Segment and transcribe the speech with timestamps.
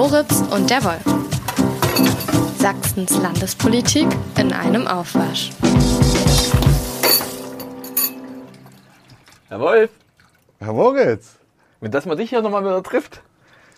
[0.00, 1.04] Moritz und der Wolf.
[2.58, 4.06] Sachsens Landespolitik
[4.38, 5.50] in einem Aufwasch.
[9.50, 9.90] Herr Wolf,
[10.58, 11.36] Herr Moritz.
[11.82, 13.20] mit dass man dich hier nochmal wieder trifft.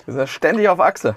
[0.05, 1.17] Wir sind ja ständig auf Achse.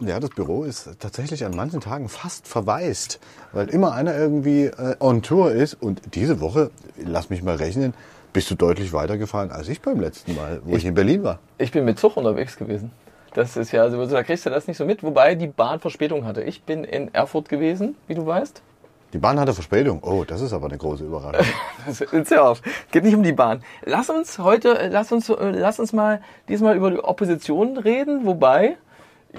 [0.00, 3.20] Ja, das Büro ist tatsächlich an manchen Tagen fast verwaist,
[3.52, 5.74] weil immer einer irgendwie äh, on Tour ist.
[5.74, 7.92] Und diese Woche, lass mich mal rechnen,
[8.32, 11.40] bist du deutlich weitergefahren als ich beim letzten Mal, wo ich, in Berlin war.
[11.58, 12.90] Ich bin mit Zug unterwegs gewesen.
[13.34, 16.24] Das ist ja, also da kriegst du das nicht so mit, wobei die Bahn Verspätung
[16.24, 16.42] hatte.
[16.42, 18.62] Ich bin in Erfurt gewesen, wie du weißt.
[19.12, 20.02] Die Bahn hatte Verspätung.
[20.02, 21.44] Oh, das ist aber eine große Überraschung.
[21.86, 22.62] Das ist ja auf.
[22.92, 23.62] Geht nicht um die Bahn.
[23.84, 28.26] Lass uns heute, äh, lass uns, äh, lass uns mal diesmal über die Opposition reden,
[28.26, 28.76] wobei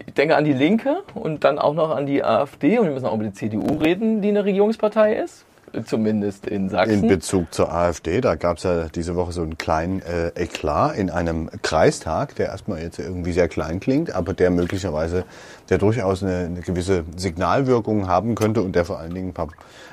[0.08, 3.06] ich denke an die Linke und dann auch noch an die AfD und wir müssen
[3.06, 5.46] auch über die CDU reden, die eine Regierungspartei ist.
[5.86, 7.04] Zumindest in Sachsen.
[7.04, 10.98] In Bezug zur AfD, da gab es ja diese Woche so einen kleinen äh, Eklat
[10.98, 15.24] in einem Kreistag, der erstmal jetzt irgendwie sehr klein klingt, aber der möglicherweise,
[15.70, 19.48] der durchaus eine, eine gewisse Signalwirkung haben könnte und der vor allen Dingen ein paar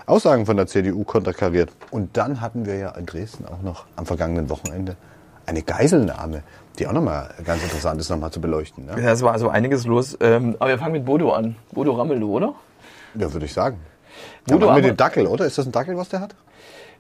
[0.07, 1.71] Aussagen von der CDU konterkariert.
[1.91, 4.97] Und dann hatten wir ja in Dresden auch noch am vergangenen Wochenende
[5.47, 6.43] eine Geiselnahme,
[6.79, 8.87] die auch nochmal ganz interessant ist, nochmal zu beleuchten.
[8.87, 9.01] Ne?
[9.03, 10.17] Ja, es war also einiges los.
[10.21, 11.57] Ähm, aber wir fangen mit Bodo an.
[11.73, 12.55] Bodo Ramelow, oder?
[13.15, 13.79] Ja, würde ich sagen.
[14.47, 15.47] Bodo Der Mann mit dem Dackel, oder?
[15.47, 16.35] Ist das ein Dackel, was der hat?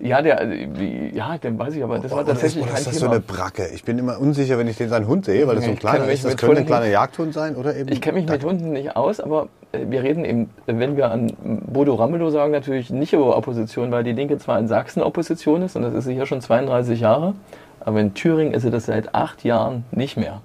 [0.01, 2.87] Ja, der, äh, ja, den weiß ich, aber das war Oder tatsächlich ist, oder ist
[2.87, 3.07] das Thema.
[3.07, 3.67] so eine Bracke?
[3.75, 6.09] Ich bin immer unsicher, wenn ich den seinen Hund sehe, weil das so ein kleiner
[6.09, 6.25] ist.
[6.25, 7.91] Das mit könnte ein kleiner Jagdhund sein oder eben.
[7.91, 8.49] Ich kenne mich mit Dackel.
[8.49, 11.33] Hunden nicht aus, aber äh, wir reden eben, wenn wir an
[11.67, 15.75] Bodo Ramelow sagen, natürlich nicht über Opposition, weil die Linke zwar in Sachsen Opposition ist
[15.75, 17.35] und das ist sie hier schon 32 Jahre,
[17.81, 20.43] aber in Thüringen ist sie das seit acht Jahren nicht mehr.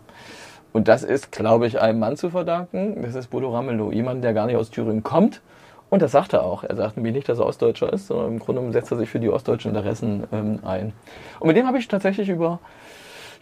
[0.71, 3.03] Und das ist, glaube ich, einem Mann zu verdanken.
[3.03, 5.41] Das ist Bodo Ramelow, jemand, der gar nicht aus Thüringen kommt.
[5.93, 6.63] Und das sagt er auch.
[6.63, 9.07] Er sagt nämlich nicht, dass er Ostdeutscher ist, sondern im Grunde genommen setzt er sich
[9.07, 10.91] für die ostdeutschen Interessen ähm, ein.
[11.39, 12.57] Und mit dem habe ich tatsächlich über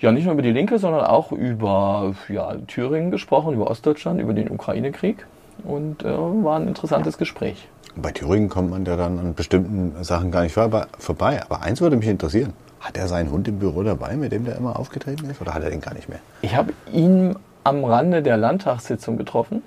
[0.02, 4.34] ja, nicht nur über die Linke, sondern auch über ja, Thüringen gesprochen, über Ostdeutschland, über
[4.34, 5.26] den Ukraine-Krieg.
[5.64, 7.70] Und äh, war ein interessantes Gespräch.
[7.96, 11.42] Bei Thüringen kommt man ja dann an bestimmten Sachen gar nicht vor- vorbei.
[11.46, 12.52] Aber eins würde mich interessieren.
[12.82, 15.40] Hat er seinen Hund im Büro dabei, mit dem der immer aufgetreten ist?
[15.40, 16.20] Oder hat er den gar nicht mehr?
[16.42, 19.64] Ich habe ihn am Rande der Landtagssitzung getroffen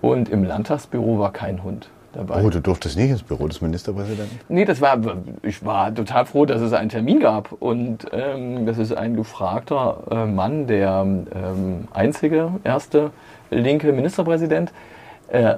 [0.00, 2.42] und im Landtagsbüro war kein Hund dabei.
[2.42, 4.40] Oh, du durftest nicht ins Büro des Ministerpräsidenten?
[4.48, 4.98] Nee, das war,
[5.42, 7.52] ich war total froh, dass es einen Termin gab.
[7.52, 13.10] Und ähm, das ist ein gefragter äh, Mann, der ähm, einzige, erste
[13.50, 14.72] linke Ministerpräsident.
[15.28, 15.56] Äh,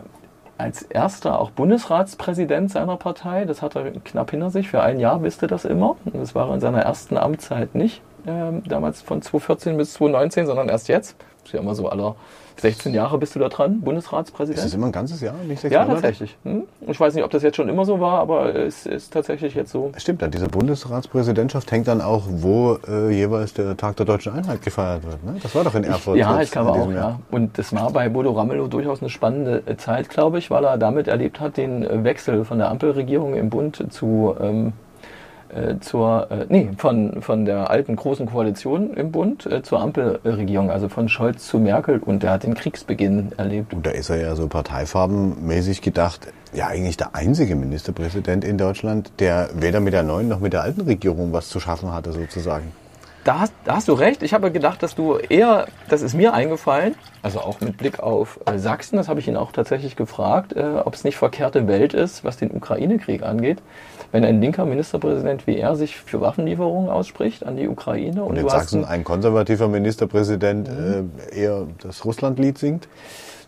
[0.58, 3.46] als erster auch Bundesratspräsident seiner Partei.
[3.46, 4.68] Das hat er knapp hinter sich.
[4.68, 5.96] Für ein Jahr wisste das immer.
[6.04, 8.00] Das war in seiner ersten Amtszeit nicht.
[8.26, 11.16] Ähm, damals von 2014 bis 2019, sondern erst jetzt.
[11.44, 12.14] Ist ja immer so aller
[12.60, 14.64] 16 Jahre bist du da dran, Ist Bundesratspräsident.
[14.64, 16.02] das immer ein ganzes Jahr, nicht sechs Ja, Monate?
[16.02, 16.36] tatsächlich.
[16.44, 16.62] Hm?
[16.86, 19.72] Ich weiß nicht, ob das jetzt schon immer so war, aber es ist tatsächlich jetzt
[19.72, 19.92] so.
[19.96, 24.62] Stimmt, an dieser Bundesratspräsidentschaft hängt dann auch, wo äh, jeweils der Tag der deutschen Einheit
[24.62, 25.24] gefeiert wird.
[25.24, 25.36] Ne?
[25.42, 26.16] Das war doch in Erfurt.
[26.18, 26.92] Ja, jetzt ich glaube auch, Jahr.
[27.10, 27.20] ja.
[27.30, 30.78] Und das war bei Bodo Ramelow durchaus eine spannende äh, Zeit, glaube ich, weil er
[30.78, 34.72] damit erlebt hat, den äh, Wechsel von der Ampelregierung im Bund zu, ähm,
[35.54, 40.70] äh, zur, äh, nee, von, von der alten großen Koalition im Bund äh, zur Ampelregierung,
[40.70, 41.98] also von Scholz zu Merkel.
[41.98, 43.74] Und er hat den Kriegsbeginn erlebt.
[43.74, 49.12] Und da ist er ja so parteifarbenmäßig gedacht, ja eigentlich der einzige Ministerpräsident in Deutschland,
[49.18, 52.72] der weder mit der neuen noch mit der alten Regierung was zu schaffen hatte sozusagen.
[53.24, 54.22] Da hast, da hast du recht.
[54.22, 58.40] Ich habe gedacht, dass du eher, das ist mir eingefallen, also auch mit Blick auf
[58.46, 61.94] äh, Sachsen, das habe ich ihn auch tatsächlich gefragt, äh, ob es nicht verkehrte Welt
[61.94, 63.58] ist, was den Ukraine-Krieg angeht,
[64.10, 68.24] wenn ein linker Ministerpräsident wie er sich für Waffenlieferungen ausspricht an die Ukraine.
[68.24, 72.88] Und in du hast Sachsen ein konservativer Ministerpräsident äh, eher das Russlandlied singt.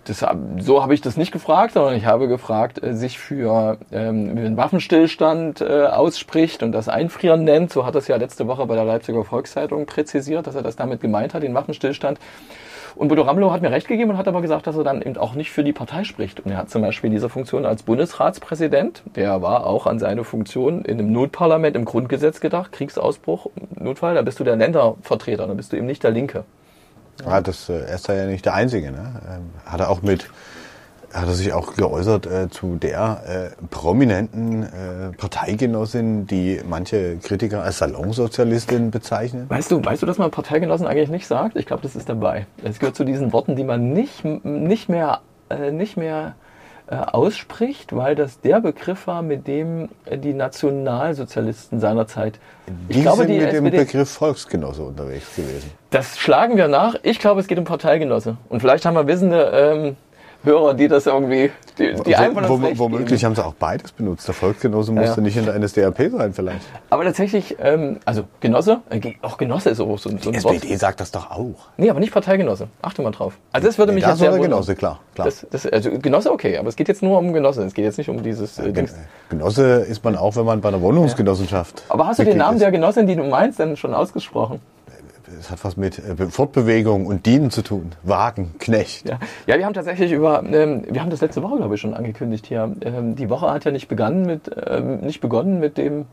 [0.05, 0.25] Das,
[0.59, 4.57] so habe ich das nicht gefragt, sondern ich habe gefragt, äh, sich für ähm, einen
[4.57, 7.73] Waffenstillstand äh, ausspricht und das Einfrieren nennt.
[7.73, 11.01] So hat es ja letzte Woche bei der Leipziger Volkszeitung präzisiert, dass er das damit
[11.01, 12.19] gemeint hat, den Waffenstillstand.
[12.97, 15.17] Und Bodo Ramelow hat mir recht gegeben und hat aber gesagt, dass er dann eben
[15.17, 16.41] auch nicht für die Partei spricht.
[16.41, 20.85] Und er hat zum Beispiel diese Funktion als Bundesratspräsident, der war auch an seine Funktion
[20.85, 23.51] in einem Notparlament im Grundgesetz gedacht, Kriegsausbruch,
[23.81, 26.45] Notfall, da bist du der Ländervertreter, da bist du eben nicht der Linke.
[27.25, 28.90] Ja, das, äh, er ist ja nicht der Einzige.
[28.90, 29.20] Ne?
[29.28, 30.28] Ähm, hat er auch mit,
[31.12, 37.62] hat er sich auch geäußert äh, zu der äh, prominenten äh, Parteigenossin, die manche Kritiker
[37.62, 39.49] als Salonsozialistin bezeichnen.
[39.49, 41.56] Weißt du, weißt du, dass man Parteigenossen eigentlich nicht sagt?
[41.56, 42.46] Ich glaube, das ist dabei.
[42.62, 45.20] Es gehört zu diesen Worten, die man nicht, nicht mehr,
[45.50, 46.34] äh, nicht mehr
[46.87, 52.39] ausspricht, weil das der Begriff war, mit dem äh, die Nationalsozialisten seinerzeit.
[52.89, 55.71] Die sind mit dem Begriff Volksgenosse unterwegs gewesen.
[55.91, 56.97] Das schlagen wir nach.
[57.03, 58.37] Ich glaube, es geht um Parteigenosse.
[58.49, 59.97] Und vielleicht haben wir wissende ähm,
[60.44, 63.25] Hörer, die das irgendwie, die, die einfach wo, wo, Womöglich geben.
[63.25, 64.29] haben sie auch beides benutzt.
[64.29, 65.23] Der Volksgenosse musste ja.
[65.23, 66.67] nicht in der NSDAP sein vielleicht.
[66.91, 70.79] Aber tatsächlich, ähm, also Genosse, äh, auch Genosse ist auch so, so ein SPD Wort.
[70.79, 71.69] sagt das doch auch.
[71.76, 72.69] Nee, aber nicht Parteigenosse.
[72.82, 73.38] Achte mal drauf.
[73.52, 75.00] Also das würde nee, mich jetzt sehr Genosse, klar.
[75.14, 75.26] klar.
[75.26, 77.62] Das, das, also Genosse okay, aber es geht jetzt nur um Genosse.
[77.64, 78.94] Es geht jetzt nicht um dieses äh, Dings.
[79.31, 81.85] Genosse ist man auch, wenn man bei einer Wohnungsgenossenschaft.
[81.88, 82.62] Aber hast du den Namen ist.
[82.62, 84.61] der Genossin, die du meinst, denn schon ausgesprochen?
[85.44, 87.93] Es hat was mit äh, Fortbewegung und Dienen zu tun.
[88.02, 89.08] Wagen, Knecht.
[89.08, 91.94] Ja, ja wir haben tatsächlich über, ähm, wir haben das letzte Woche, glaube ich, schon
[91.94, 92.75] angekündigt hier.
[92.81, 96.06] Ähm, die Woche hat ja nicht begonnen mit, ähm, nicht begonnen mit dem,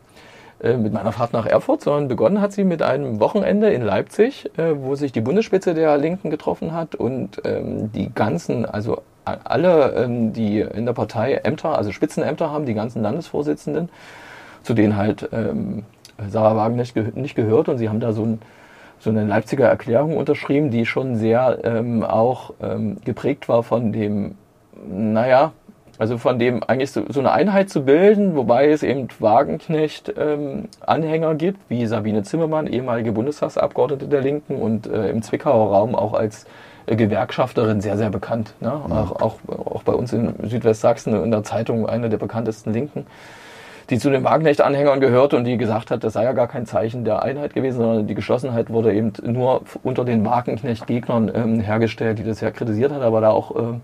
[0.62, 4.50] äh, mit meiner Fahrt nach Erfurt, sondern begonnen hat sie mit einem Wochenende in Leipzig,
[4.58, 9.94] äh, wo sich die Bundesspitze der Linken getroffen hat und ähm, die ganzen, also alle,
[9.94, 13.90] ähm, die in der Partei Ämter, also Spitzenämter haben, die ganzen Landesvorsitzenden,
[14.64, 15.84] zu denen halt ähm,
[16.30, 18.42] Sarah Wagen nicht gehört und sie haben da so ein
[19.02, 24.36] so eine Leipziger Erklärung unterschrieben, die schon sehr ähm, auch ähm, geprägt war von dem,
[24.88, 25.54] naja,
[25.98, 31.38] also von dem eigentlich so, so eine Einheit zu bilden, wobei es eben Wagenknecht-Anhänger ähm,
[31.38, 36.46] gibt, wie Sabine Zimmermann, ehemalige Bundestagsabgeordnete der Linken und äh, im Zwickauer Raum auch als
[36.86, 38.54] äh, Gewerkschafterin sehr, sehr bekannt.
[38.60, 38.82] Ne?
[38.86, 38.92] Mhm.
[38.92, 43.06] Auch, auch, auch bei uns in Südwestsachsen in der Zeitung eine der bekanntesten Linken
[43.92, 47.04] die zu den Wagenknecht-Anhängern gehörte und die gesagt hat, das sei ja gar kein Zeichen
[47.04, 52.24] der Einheit gewesen, sondern die Geschlossenheit wurde eben nur unter den Wagenknecht-Gegnern ähm, hergestellt, die
[52.24, 53.80] das ja kritisiert hat, aber da auch äh,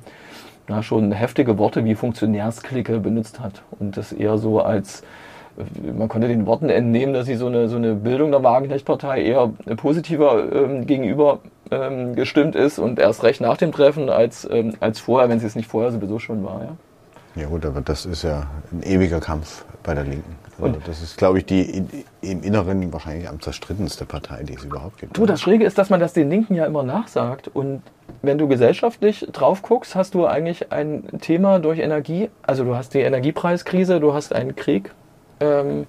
[0.69, 5.03] na, schon heftige Worte wie Funktionärsklicke benutzt hat und das eher so als
[5.97, 9.51] man konnte den Worten entnehmen, dass sie so eine, so eine Bildung der Wagenknecht-Partei eher
[9.75, 11.39] positiver ähm, gegenüber
[11.71, 15.47] ähm, gestimmt ist und erst recht nach dem Treffen als, ähm, als vorher, wenn sie
[15.47, 16.61] es nicht vorher sowieso schon war.
[16.61, 16.77] Ja?
[17.37, 20.35] Ja gut, aber das ist ja ein ewiger Kampf bei der Linken.
[20.59, 21.83] Also das ist, glaube ich, die
[22.21, 25.15] im Inneren wahrscheinlich am zerstrittenste Partei, die es überhaupt gibt.
[25.15, 27.47] Du, das Schräge ist, dass man das den Linken ja immer nachsagt.
[27.53, 27.83] Und
[28.23, 32.29] wenn du gesellschaftlich drauf guckst, hast du eigentlich ein Thema durch Energie.
[32.41, 34.91] Also du hast die Energiepreiskrise, du hast einen Krieg,
[35.39, 35.85] ähm,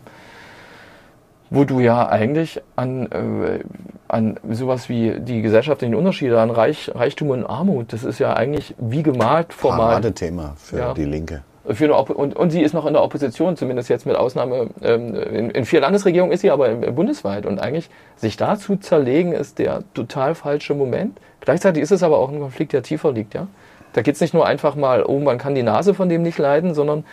[1.49, 3.61] wo du ja eigentlich an, äh,
[4.09, 8.75] an sowas wie die gesellschaftlichen Unterschiede, an Reich, Reichtum und Armut, das ist ja eigentlich
[8.79, 10.01] wie gemalt formal.
[10.13, 10.95] Thema für ja.
[10.95, 11.43] die Linke.
[11.65, 15.65] Und, und sie ist noch in der Opposition, zumindest jetzt mit Ausnahme, ähm, in, in
[15.67, 17.45] vier Landesregierungen ist sie aber bundesweit.
[17.45, 21.21] Und eigentlich sich da zu zerlegen, ist der total falsche Moment.
[21.43, 23.35] Gleichzeitig ist es aber auch ein Konflikt, der tiefer liegt.
[23.35, 23.49] Ja?
[23.93, 26.39] Da geht es nicht nur einfach mal, oh, man kann die Nase von dem nicht
[26.39, 27.05] leiden, sondern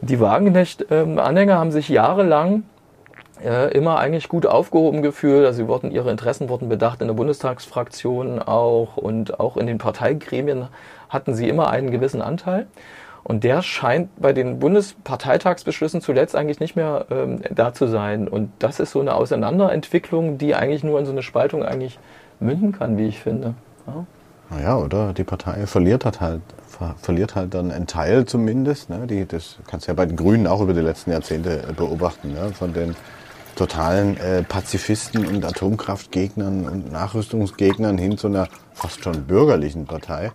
[0.00, 2.62] die Wagenknecht-Anhänger haben sich jahrelang
[3.42, 5.46] äh, immer eigentlich gut aufgehoben gefühlt.
[5.46, 9.78] Also sie wurden, ihre Interessen wurden bedacht in der Bundestagsfraktion auch und auch in den
[9.78, 10.68] Parteigremien
[11.08, 12.66] hatten sie immer einen gewissen Anteil.
[13.22, 18.28] Und der scheint bei den Bundesparteitagsbeschlüssen zuletzt eigentlich nicht mehr ähm, da zu sein.
[18.28, 21.98] Und das ist so eine Auseinanderentwicklung, die eigentlich nur in so eine Spaltung eigentlich
[22.38, 23.54] münden kann, wie ich finde.
[23.86, 24.04] Ja.
[24.50, 28.90] Naja, oder die Partei verliert hat halt, ver verliert halt dann einen Teil zumindest.
[28.90, 29.06] Ne?
[29.06, 32.34] Die, das kannst du ja bei den Grünen auch über die letzten Jahrzehnte beobachten.
[32.34, 32.50] Ne?
[32.52, 32.94] Von den
[33.54, 40.32] totalen äh, Pazifisten und Atomkraftgegnern und Nachrüstungsgegnern hin zu einer fast schon bürgerlichen Partei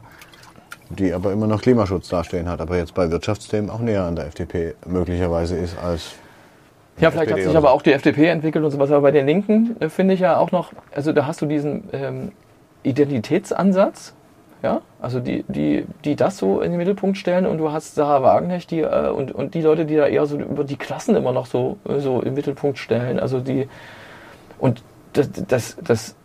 [0.90, 4.26] die aber immer noch Klimaschutz dastehen hat, aber jetzt bei Wirtschaftsthemen auch näher an der
[4.26, 6.14] FDP möglicherweise ist als.
[7.00, 9.78] Ja, vielleicht hat sich aber auch die FDP entwickelt und sowas, aber bei den Linken
[9.80, 12.32] äh, finde ich ja auch noch, also da hast du diesen ähm,
[12.84, 14.14] Identitätsansatz,
[14.62, 18.22] ja, also die, die, die das so in den Mittelpunkt stellen und du hast Sarah
[18.22, 21.32] Wagenknecht die, äh, und, und die Leute, die da eher so über die Klassen immer
[21.32, 23.68] noch so, so im Mittelpunkt stellen, also die,
[24.60, 24.84] und
[25.14, 26.16] das, das, das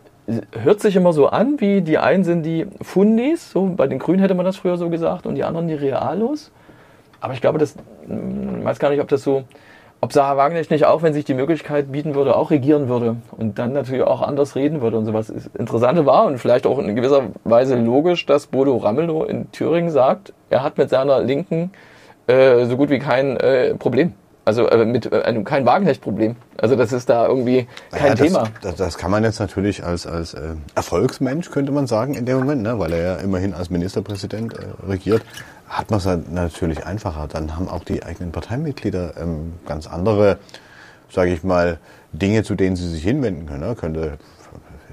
[0.52, 4.20] hört sich immer so an, wie die einen sind die Fundis, so bei den Grünen
[4.20, 6.50] hätte man das früher so gesagt, und die anderen die Realos.
[7.20, 9.44] Aber ich glaube, das, ich hm, weiß gar nicht, ob das so,
[10.04, 13.58] ob Sarah Wagenknecht nicht auch, wenn sich die Möglichkeit bieten würde, auch regieren würde und
[13.58, 15.32] dann natürlich auch anders reden würde und sowas.
[15.34, 19.90] Das Interessante war und vielleicht auch in gewisser Weise logisch, dass Bodo Ramelow in Thüringen
[19.90, 21.70] sagt, er hat mit seiner Linken
[22.26, 24.12] äh, so gut wie kein äh, Problem.
[24.44, 26.36] Also äh, mit äh, einem kein Wagenknecht-Problem.
[26.58, 28.44] Also das ist da irgendwie kein ja, das, Thema.
[28.60, 32.40] Das, das, kann man jetzt natürlich als, als äh, Erfolgsmensch, könnte man sagen, in dem
[32.40, 32.78] Moment, ne?
[32.78, 35.22] weil er ja immerhin als Ministerpräsident äh, regiert,
[35.74, 37.26] hat man es natürlich einfacher.
[37.28, 40.38] Dann haben auch die eigenen Parteimitglieder ähm, ganz andere,
[41.10, 41.78] sage ich mal,
[42.12, 43.68] Dinge, zu denen sie sich hinwenden können.
[43.68, 43.74] Ne?
[43.74, 44.18] Könnte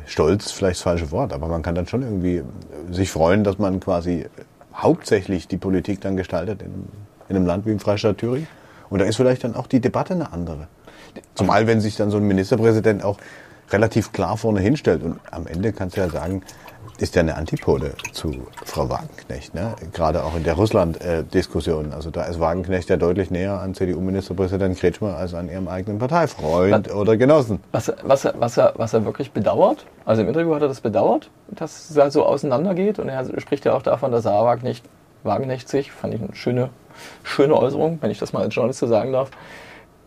[0.07, 2.43] Stolz vielleicht das falsche Wort, aber man kann dann schon irgendwie
[2.89, 4.25] sich freuen, dass man quasi
[4.73, 6.87] hauptsächlich die Politik dann gestaltet in,
[7.29, 8.47] in einem Land wie im Freistaat Thüringen.
[8.89, 10.67] Und da ist vielleicht dann auch die Debatte eine andere.
[11.35, 13.17] Zumal, wenn sich dann so ein Ministerpräsident auch
[13.69, 15.03] relativ klar vorne hinstellt.
[15.03, 16.41] Und am Ende kannst du ja sagen,
[17.01, 19.55] ist ja eine Antipode zu Frau Wagenknecht.
[19.55, 19.75] Ne?
[19.91, 21.93] Gerade auch in der Russland-Diskussion.
[21.93, 26.89] Also da ist Wagenknecht ja deutlich näher an CDU-Ministerpräsident Kretschmer als an ihrem eigenen Parteifreund
[26.89, 27.59] was, oder Genossen.
[27.71, 31.31] Was, was, was, er, was er wirklich bedauert, also im Interview hat er das bedauert,
[31.47, 32.99] dass es da so auseinandergeht.
[32.99, 34.85] Und er spricht ja auch davon, dass Sarah Wagenknecht
[35.23, 36.69] Wagenknecht sich, fand ich eine schöne,
[37.23, 39.31] schöne Äußerung, wenn ich das mal als Journalist so sagen darf,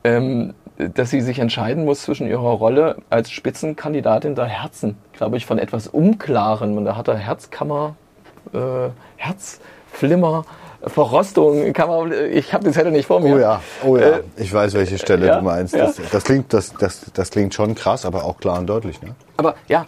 [0.04, 5.46] ähm, dass sie sich entscheiden muss zwischen ihrer Rolle als Spitzenkandidatin der Herzen, glaube ich,
[5.46, 6.76] von etwas Unklaren.
[6.76, 7.94] Und da hat er Herzkammer,
[8.52, 10.44] äh, Herzflimmer,
[10.86, 13.34] Verrostung, kann man, ich habe den Zettel nicht vor mir.
[13.34, 14.08] Oh ja, oh ja.
[14.18, 15.74] Äh, ich weiß, welche Stelle ja, du meinst.
[15.74, 15.86] ja.
[15.86, 19.00] Das, das, klingt, das, das, das klingt schon krass, aber auch klar und deutlich.
[19.00, 19.14] Ne?
[19.36, 19.86] Aber ja,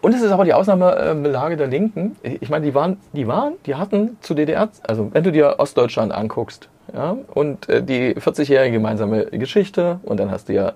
[0.00, 2.16] und es ist aber die Ausnahmelage der Linken.
[2.22, 6.12] Ich meine, die waren, die waren, die hatten zu DDR, also wenn du dir Ostdeutschland
[6.12, 10.72] anguckst, ja, und äh, die 40-jährige gemeinsame Geschichte, und dann hast du ja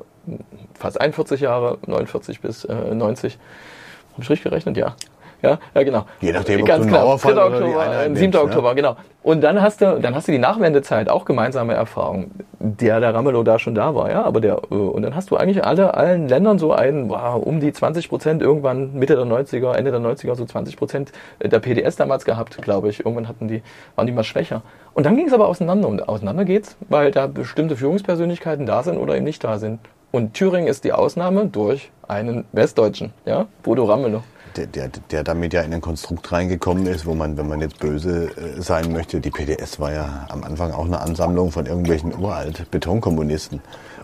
[0.75, 3.39] fast 41 Jahre, 49 bis äh, 90.
[4.13, 4.77] Hab ich richtig gerechnet?
[4.77, 4.95] Ja.
[5.43, 6.07] Ja, ja, genau.
[6.21, 7.07] Je nachdem, ob Ganz du einen genau.
[7.07, 7.45] Mauerfall 3.
[7.45, 8.21] oder die Oktober, Einheit äh, 7.
[8.21, 8.43] nimmst, ja.
[8.43, 8.97] Oktober, genau.
[9.25, 12.31] Und dann hast du, dann hast du die Nachwendezeit, auch gemeinsame Erfahrung,
[12.61, 15.37] der der Ramelow da schon da war, ja, aber der, äh, und dann hast du
[15.37, 19.75] eigentlich alle, allen Ländern so einen, wow, um die 20 Prozent irgendwann Mitte der 90er,
[19.75, 23.01] Ende der 90er, so 20 Prozent der PDS damals gehabt, glaube ich.
[23.01, 23.63] Irgendwann hatten die,
[23.97, 24.63] waren die mal schwächer.
[24.95, 28.97] Und dann ging es aber auseinander und auseinander geht's, weil da bestimmte Führungspersönlichkeiten da sind
[28.97, 29.81] oder eben nicht da sind.
[30.13, 34.23] Und Thüringen ist die Ausnahme durch einen Westdeutschen, ja, Bodo Ramelow.
[34.57, 37.79] Der, der, der damit ja in ein Konstrukt reingekommen ist, wo man, wenn man jetzt
[37.79, 42.15] böse äh, sein möchte, die PDS war ja am Anfang auch eine Ansammlung von irgendwelchen
[42.15, 43.61] uralt Betonkommunisten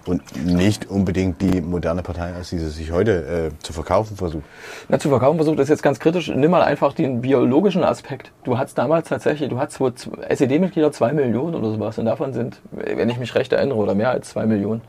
[0.07, 4.45] und nicht unbedingt die moderne Partei, als sie sich heute äh, zu verkaufen versucht.
[4.89, 6.29] Na, zu verkaufen versucht, ist jetzt ganz kritisch.
[6.35, 8.33] Nimm mal einfach den biologischen Aspekt.
[8.45, 13.11] Du hattest damals tatsächlich, du hattest SED-Mitglieder zwei Millionen oder sowas und davon sind, wenn
[13.11, 14.81] ich mich recht erinnere, oder mehr als zwei Millionen.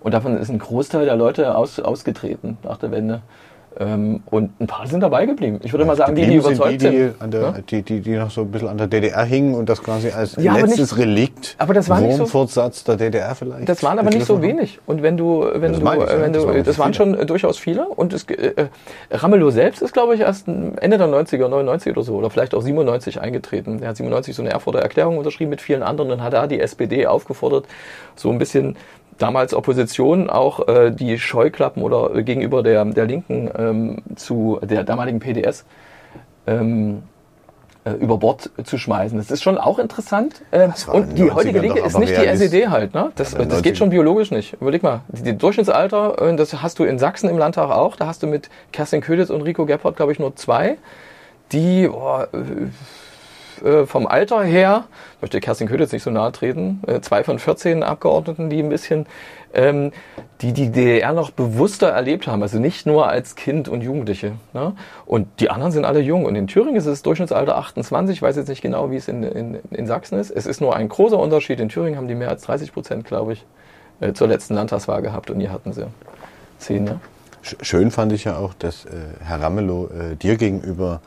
[0.00, 3.22] Und davon ist ein Großteil der Leute aus, ausgetreten nach der Wende.
[3.80, 5.58] Ähm, und ein paar sind dabei geblieben.
[5.62, 6.92] Ich würde mal sagen, die, die überzeugt sind.
[6.92, 7.54] Die, die, der, Ja?
[7.68, 10.36] die, die, die noch so ein bisschen an der DDR hingen und das quasi als
[10.36, 13.68] Ja, aber letztes nicht- Relikt, aber das war nicht so- Wurmfortsatz der DDR vielleicht.
[13.68, 14.78] Das waren aber nicht so wenig.
[14.86, 16.20] Und wenn du, wenn Das du, ich, ja.
[16.20, 17.10] wenn Das du, waren das waren viele.
[17.12, 17.86] schon äh, durchaus viele.
[17.88, 18.66] Und es, äh,
[19.10, 22.62] Ramelow selbst ist, glaube ich, erst Ende der 90er, 99 oder so, oder vielleicht auch
[22.62, 23.80] 97 eingetreten.
[23.82, 26.60] Er hat 97 so eine Erfurter Erklärung unterschrieben mit vielen anderen und hat da die
[26.60, 27.66] SPD aufgefordert,
[28.16, 28.76] so ein bisschen
[29.22, 34.82] damals Opposition auch äh, die Scheuklappen oder äh, gegenüber der, der Linken ähm, zu der
[34.82, 35.64] damaligen PDS
[36.46, 37.04] ähm,
[37.84, 39.16] äh, über Bord zu schmeißen.
[39.16, 40.42] Das ist schon auch interessant.
[40.50, 42.94] Äh, in und die heutige 90ern Linke ist nicht die SED halt.
[42.94, 43.12] Ne?
[43.14, 43.78] Das, Ja, den das geht 90ern.
[43.78, 44.54] schon biologisch nicht.
[44.60, 47.94] Überleg mal, die, die Durchschnittsalter, äh, das hast du in Sachsen im Landtag auch.
[47.96, 50.78] Da hast du mit Kerstin Köditz und Rico Gebhardt, glaube ich, nur zwei,
[51.52, 52.24] die oh,
[53.64, 54.84] äh, vom Alter her,
[55.20, 59.06] möchte Kerstin Köditz nicht so nahe treten, äh, zwei von 14 Abgeordneten, die ein bisschen
[59.54, 59.92] ähm,
[60.40, 64.32] die die DDR noch bewusster erlebt haben, also nicht nur als Kind und Jugendliche.
[64.54, 64.72] Ne?
[65.06, 66.24] Und die anderen sind alle jung.
[66.24, 69.22] Und in Thüringen ist es Durchschnittsalter 28, ich weiß jetzt nicht genau, wie es in,
[69.22, 70.30] in, in Sachsen ist.
[70.30, 71.60] Es ist nur ein großer Unterschied.
[71.60, 73.44] In Thüringen haben die mehr als 30 Prozent, glaube ich,
[74.00, 75.86] äh, zur letzten Landtagswahl gehabt und hier hatten sie
[76.58, 76.84] 10.
[76.84, 77.00] Ne?
[77.44, 78.88] Sch- Schön fand ich ja auch, dass äh,
[79.22, 81.00] Herr Ramelow äh, dir gegenüber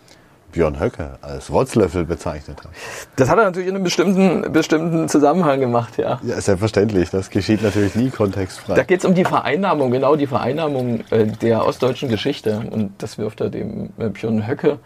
[0.56, 2.72] Björn Höcke als Rotzlöffel bezeichnet hat.
[3.18, 6.20] Das hat er natürlich in einem bestimmten, bestimmten Zusammenhang gemacht, ja.
[6.24, 7.10] Ja, selbstverständlich.
[7.10, 8.74] Das geschieht natürlich nie kontextfrei.
[8.74, 12.62] Da geht es um die Vereinnahmung, genau die Vereinnahmung äh, der ostdeutschen Geschichte.
[12.72, 14.80] Und das wirft er dem äh, Björn Höcke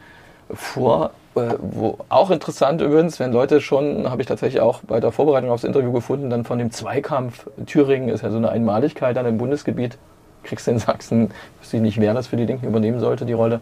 [0.52, 1.12] vor.
[1.36, 5.52] Äh, wo auch interessant übrigens, wenn Leute schon, habe ich tatsächlich auch bei der Vorbereitung
[5.52, 9.38] aufs Interview gefunden, dann von dem Zweikampf Thüringen ist ja so eine Einmaligkeit an dem
[9.38, 10.00] Bundesgebiet.
[10.42, 13.34] Kriegst du in Sachsen, wüsste ich nicht, wer das für die Linken übernehmen sollte, die
[13.34, 13.60] Rolle.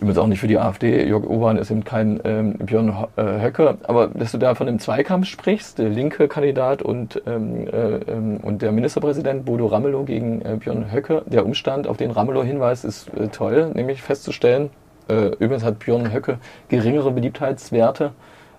[0.00, 1.06] Übrigens auch nicht für die AfD.
[1.06, 3.78] Jörg Obern ist eben kein ähm, Björn äh, Höcke.
[3.84, 8.36] Aber dass du da von dem Zweikampf sprichst, der linke Kandidat und, ähm, äh, ähm,
[8.42, 11.22] und der Ministerpräsident Bodo Ramelow gegen äh, Björn Höcke.
[11.26, 14.68] Der Umstand, auf den Ramelow hinweist, ist äh, toll, nämlich festzustellen,
[15.08, 16.38] äh, übrigens hat Björn Höcke
[16.68, 18.10] geringere Beliebtheitswerte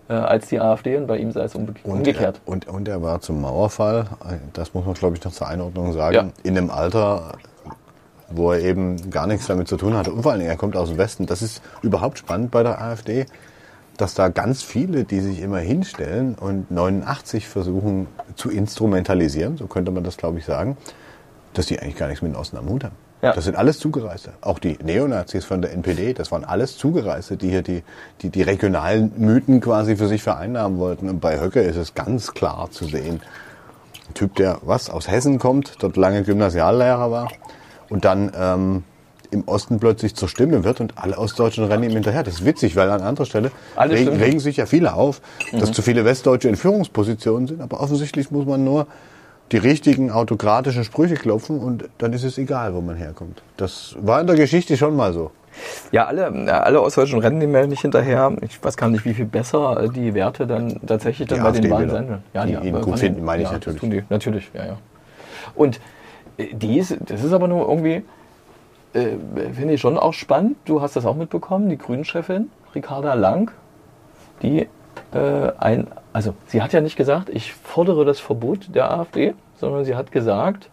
[0.10, 2.42] äh, als die AfD und bei ihm sei es umge Und umgekehrt.
[2.46, 4.06] Er, und, und er war zum Mauerfall,
[4.54, 6.28] das muss man glaube ich noch zur Einordnung sagen, Ja.
[6.44, 7.34] in einem Alter,
[8.30, 10.12] wo er eben gar nichts damit zu tun hatte.
[10.12, 11.26] Und vor allen Dingen, er kommt aus dem Westen.
[11.26, 13.26] Das ist überhaupt spannend bei der AfD,
[13.98, 19.92] dass da ganz viele, die sich immer hinstellen und 89 versuchen zu instrumentalisieren, so könnte
[19.92, 20.78] man das glaube ich sagen,
[21.54, 22.96] dass die eigentlich gar nichts mit dem Osten am Hut haben.
[23.24, 23.34] Ja.
[23.34, 24.34] Das sind alles Zugereiste.
[24.42, 27.82] Auch die Neonazis von der NPD, das waren alles Zugereiste, die hier die,
[28.22, 31.10] die, die regionalen Mythen quasi für sich vereinnahmen wollten.
[31.10, 33.22] Und bei Höcke ist es ganz klar zu sehen.
[34.08, 37.30] Ein Typ, der was aus Hessen kommt, dort lange Gymnasiallehrer war
[37.90, 38.84] und dann ähm,
[39.32, 42.24] im Osten plötzlich zur Stimme wird und alle Ostdeutschen rennen ihm hinterher.
[42.24, 45.82] Das ist witzig, weil an anderer Stelle Alles regen, sich ja viele auf, dass zu
[45.82, 48.88] viele Westdeutsche in Führungspositionen sind, aber offensichtlich muss man nur
[49.52, 53.42] die richtigen autokratischen Sprüche klopfen und dann ist es egal, wo man herkommt.
[53.56, 55.32] Das war in der Geschichte schon mal so.
[55.92, 56.28] Ja, alle,
[56.64, 58.36] alle Ostdeutschen rennen dem nicht hinterher.
[58.42, 61.64] Ich weiß gar nicht, wie viel besser die Werte dann tatsächlich dann Die bei den
[61.64, 61.94] AfD Wahlen wieder.
[61.96, 62.24] sein werden.
[62.34, 63.80] Ja, Die ja, ihn gut finden, meine ich ja, natürlich.
[63.80, 64.78] Das tun die, natürlich, ja, ja.
[65.56, 65.80] Und
[66.38, 68.04] die ist, das ist aber nur irgendwie,
[68.94, 69.18] äh,
[69.54, 70.58] finde ich schon auch spannend.
[70.66, 73.52] Du hast das auch mitbekommen, die Grünen-Chefin, Ricarda Lang,
[74.42, 74.68] die
[75.14, 79.86] äh, ein, also sie hat ja nicht gesagt, ich fordere das Verbot der AfD, sondern
[79.86, 80.70] sie hat gesagt,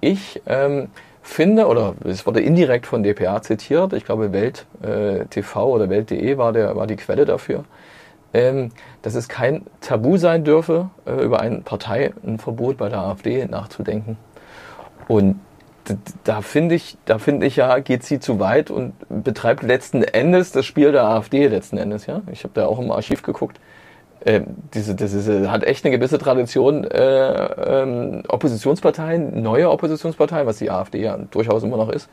[0.00, 0.88] ich ähm,
[1.22, 6.38] finde, oder es wurde indirekt von dpa zitiert, ich glaube Welt äh, TV oder Welt.de
[6.38, 7.64] war, der, war die Quelle dafür,
[8.32, 8.70] ähm,
[9.02, 14.16] dass es kein Tabu sein dürfe, äh, über ein Parteienverbot bei der AfD nachzudenken.
[15.08, 15.40] Und
[16.24, 20.52] da finde ich, da finde ich ja, geht sie zu weit und betreibt letzten Endes
[20.52, 22.22] das Spiel der AfD letzten Endes, ja.
[22.32, 23.60] Ich habe da auch im Archiv geguckt.
[24.24, 24.40] Äh,
[24.74, 30.70] diese, das ist, hat echt eine gewisse Tradition, äh, ähm, Oppositionsparteien, neue Oppositionsparteien, was die
[30.70, 32.08] AfD ja durchaus immer noch ist,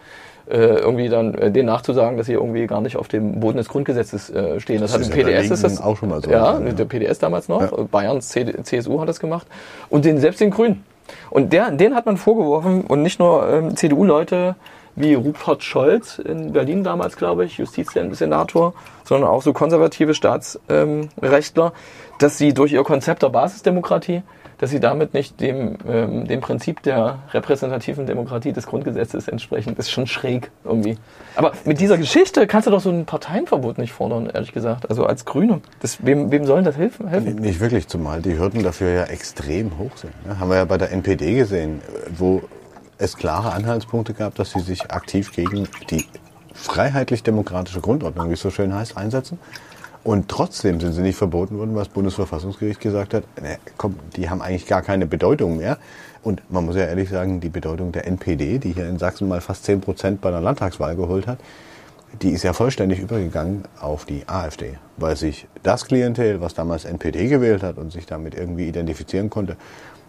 [0.47, 3.67] äh, irgendwie dann äh, denen nachzusagen, dass sie irgendwie gar nicht auf dem Boden des
[3.69, 4.81] Grundgesetzes äh, stehen.
[4.81, 6.29] Das, das hat im PDS ist das auch schon mal so.
[6.29, 6.71] Ja, ja.
[6.71, 7.83] der PDS damals noch, ja.
[7.89, 9.47] Bayerns CSU hat das gemacht
[9.89, 10.83] und den selbst den Grünen.
[11.29, 14.55] Und der, den hat man vorgeworfen und nicht nur ähm, CDU-Leute
[14.95, 21.71] wie Rupert Scholz in Berlin damals, glaube ich, Justizsenator, sondern auch so konservative Staatsrechtler, ähm,
[22.19, 24.21] dass sie durch ihr Konzept der Basisdemokratie,
[24.63, 29.75] dass sie damit nicht dem, ähm, dem Prinzip der repräsentativen Demokratie des Grundgesetzes entsprechen.
[29.75, 30.97] Das ist schon schräg irgendwie.
[31.35, 34.89] Aber mit dieser Geschichte kannst du doch so ein Parteienverbot nicht fordern, ehrlich gesagt.
[34.89, 35.59] Also als Grüne.
[35.81, 37.09] Das, wem, wem sollen das helfen?
[37.09, 37.35] helfen?
[37.35, 40.13] Nicht wirklich, zumal die Hürden dafür ja extrem hoch sind.
[40.25, 40.39] Ne?
[40.39, 41.81] Haben wir ja bei der NPD gesehen,
[42.17, 42.41] wo
[42.97, 46.05] es klare Anhaltspunkte gab, dass sie sich aktiv gegen die
[46.53, 49.39] freiheitlich-demokratische Grundordnung, wie es so schön heißt, einsetzen.
[50.03, 53.23] Und trotzdem sind sie nicht verboten worden, was das Bundesverfassungsgericht gesagt hat.
[53.41, 55.77] Ne, komm, die haben eigentlich gar keine Bedeutung mehr.
[56.23, 59.41] Und man muss ja ehrlich sagen, die Bedeutung der NPD, die hier in Sachsen mal
[59.41, 61.39] fast 10 Prozent bei der Landtagswahl geholt hat,
[62.21, 67.27] die ist ja vollständig übergegangen auf die AfD, weil sich das Klientel, was damals NPD
[67.27, 69.57] gewählt hat und sich damit irgendwie identifizieren konnte,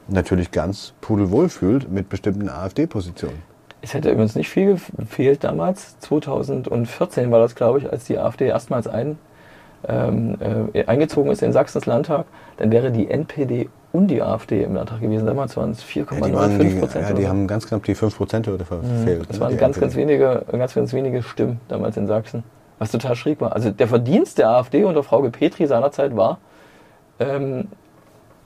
[0.09, 3.43] natürlich ganz pudelwohl fühlt mit bestimmten AfD-Positionen.
[3.81, 5.99] Es hätte übrigens nicht viel gefehlt damals.
[6.01, 9.19] 2014 war das, glaube ich, als die AfD erstmals ein,
[9.89, 10.37] ähm,
[10.73, 12.27] äh, eingezogen ist in Sachsens Landtag.
[12.57, 15.27] Dann wäre die NPD und die AfD im Landtag gewesen.
[15.27, 17.09] Damals waren es 4,95 Prozent.
[17.09, 19.21] Ja, die, haben ganz knapp die 5 Prozent Hürde verfehlt.
[19.21, 19.27] Mhm.
[19.29, 22.43] Das waren ganz, ganz wenige, ganz, ganz wenige Stimmen damals in Sachsen.
[22.79, 23.53] Was total schräg war.
[23.53, 26.39] Also der Verdienst der AfD unter Frau Petri seinerzeit war
[27.21, 27.69] ähm,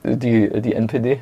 [0.03, 1.21] die, die NPD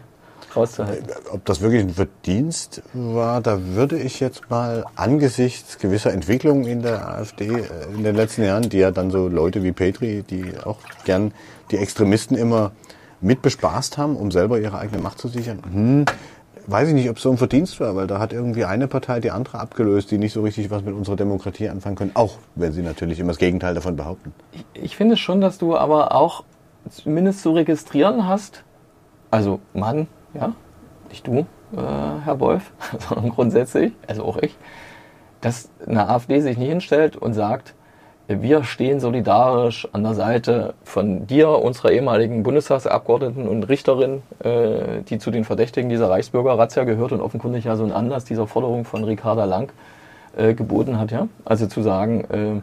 [0.56, 1.08] rauszuhalten.
[1.32, 6.82] Ob das wirklich ein Verdienst war, da würde ich jetzt mal angesichts gewisser Entwicklungen in
[6.82, 7.64] der AfD äh,
[7.96, 11.34] in den letzten Jahren, die ja dann so Leute wie Petri, die auch gern
[11.72, 12.72] die Extremisten immer
[13.20, 16.06] mit bespaßt haben, um selber ihre eigene Macht zu sichern, hm,
[16.68, 19.20] weiß ich nicht, ob es so ein Verdienst war, weil da hat irgendwie eine Partei
[19.20, 22.74] die andere abgelöst, die nicht so richtig was mit unserer Demokratie anfangen können, auch wenn
[22.74, 24.34] sie natürlich immer das Gegenteil davon behaupten.
[24.52, 26.44] Ich, ich finde schon, dass du aber auch
[26.90, 28.64] zumindest zu registrieren hast,
[29.32, 30.54] also Mann, ja,
[31.10, 31.46] nicht du, äh,
[32.24, 32.72] Herr Wolf,
[33.08, 34.56] sondern grundsätzlich, also auch ich,
[35.42, 37.74] dass eine AfD sich nicht hinstellt und sagt,
[38.28, 45.18] wir stehen solidarisch an der Seite von dir, unserer ehemaligen Bundestagsabgeordneten und Richterin, äh, die
[45.18, 49.06] zu den Verdächtigen dieser Reichsbürger-Razzia gehört und offenkundig ja so einen Anlass dieser Forderung von
[49.06, 49.72] Ricarda Lang
[50.36, 51.30] äh, geboten hat, ja.
[51.46, 52.62] Also zu sagen,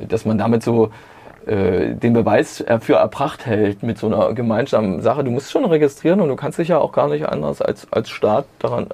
[0.00, 0.90] äh, dass man damit so
[1.46, 5.24] äh, den Beweis für erbracht hält mit so einer gemeinsamen Sache.
[5.24, 8.10] Du musst schon registrieren und du kannst dich ja auch gar nicht anders als, als
[8.10, 8.88] Staat daran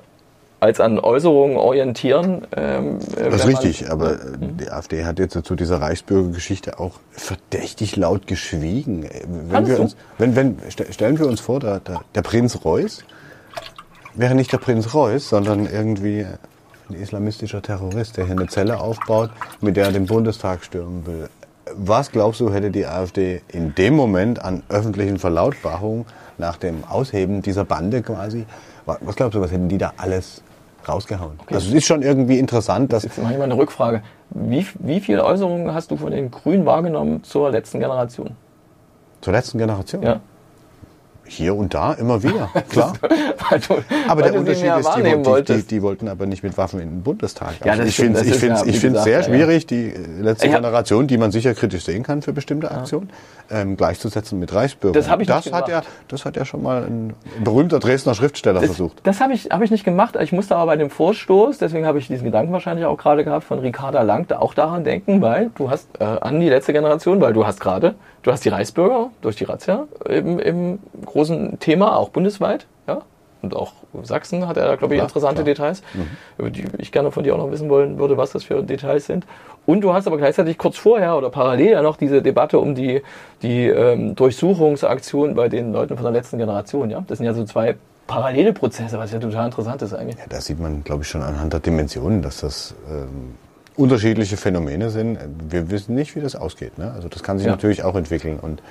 [0.62, 2.46] als an Äußerungen orientieren.
[2.56, 4.58] Ähm, das ist richtig, aber mhm.
[4.58, 9.08] die AfD hat jetzt zu dieser Reichsbürgergeschichte auch verdächtig laut geschwiegen.
[9.48, 13.04] Wenn wir uns, wenn, wenn, stellen wir uns vor, der, der, der Prinz Reuß
[14.14, 16.26] wäre nicht der Prinz Reuß, sondern irgendwie
[16.88, 21.28] ein islamistischer Terrorist, der hier eine Zelle aufbaut, mit der er den Bundestag stürmen will
[21.74, 26.06] was glaubst du, hätte die AfD in dem Moment an öffentlichen Verlautbarungen
[26.38, 28.46] nach dem Ausheben dieser Bande quasi,
[28.84, 30.42] was glaubst du, was hätten die da alles
[30.88, 31.38] rausgehauen?
[31.42, 31.54] Okay.
[31.54, 33.04] Also es ist schon irgendwie interessant, dass...
[33.04, 34.02] Jetzt mache ich mal eine Rückfrage.
[34.30, 38.32] Wie, wie viele Äußerungen hast du von den Grünen wahrgenommen zur letzten Generation?
[39.20, 40.02] Zur letzten Generation?
[40.02, 40.20] Ja.
[41.32, 42.92] Hier und da, immer wieder, klar.
[43.00, 47.02] du, aber der Unterschied ist, die, die, die, wollten aber nicht mit Waffen in den
[47.02, 47.54] Bundestag.
[47.64, 50.56] Ja, also ich finde es ich find's, ich find's sehr schwierig, die letzte ja.
[50.56, 53.08] Generation, die man sicher kritisch sehen kann für bestimmte Aktionen,
[53.50, 55.02] ähm, gleichzusetzen mit Reichsbürgern.
[55.02, 58.66] Das, ich das hat ja, das hat ja schon mal ein berühmter Dresdner Schriftsteller das,
[58.66, 59.00] versucht.
[59.04, 60.18] Das habe ich, hab ich nicht gemacht.
[60.20, 63.44] Ich musste aber bei dem Vorstoß, deswegen habe ich diesen Gedanken wahrscheinlich auch gerade gehabt,
[63.44, 67.32] von Ricarda Lang, auch daran denken, weil du hast äh, an die letzte Generation, weil
[67.32, 72.10] du hast gerade Du hast die Reichsbürger durch die Razzia im, im großen Thema, auch
[72.10, 73.02] bundesweit, ja.
[73.42, 73.72] Und auch
[74.04, 75.46] Sachsen hat er da, glaube ich, interessante klar.
[75.46, 76.06] Details, mhm.
[76.38, 79.06] über die ich gerne von dir auch noch wissen wollen würde, was das für Details
[79.06, 79.26] sind.
[79.66, 83.02] Und du hast aber gleichzeitig kurz vorher oder parallel ja noch diese Debatte um die,
[83.42, 87.02] die ähm, Durchsuchungsaktion bei den Leuten von der letzten Generation, ja.
[87.08, 87.74] Das sind ja so zwei
[88.06, 90.18] parallele Prozesse, was ja total interessant ist eigentlich.
[90.18, 93.34] Ja, da sieht man, glaube ich, schon anhand der Dimensionen, dass das ähm,
[93.76, 95.18] unterschiedliche Phänomene sind.
[95.48, 96.78] Wir wissen nicht, wie das ausgeht.
[96.78, 96.92] Ne?
[96.92, 97.52] Also das kann sich ja.
[97.52, 98.38] natürlich auch entwickeln.
[98.38, 98.62] Und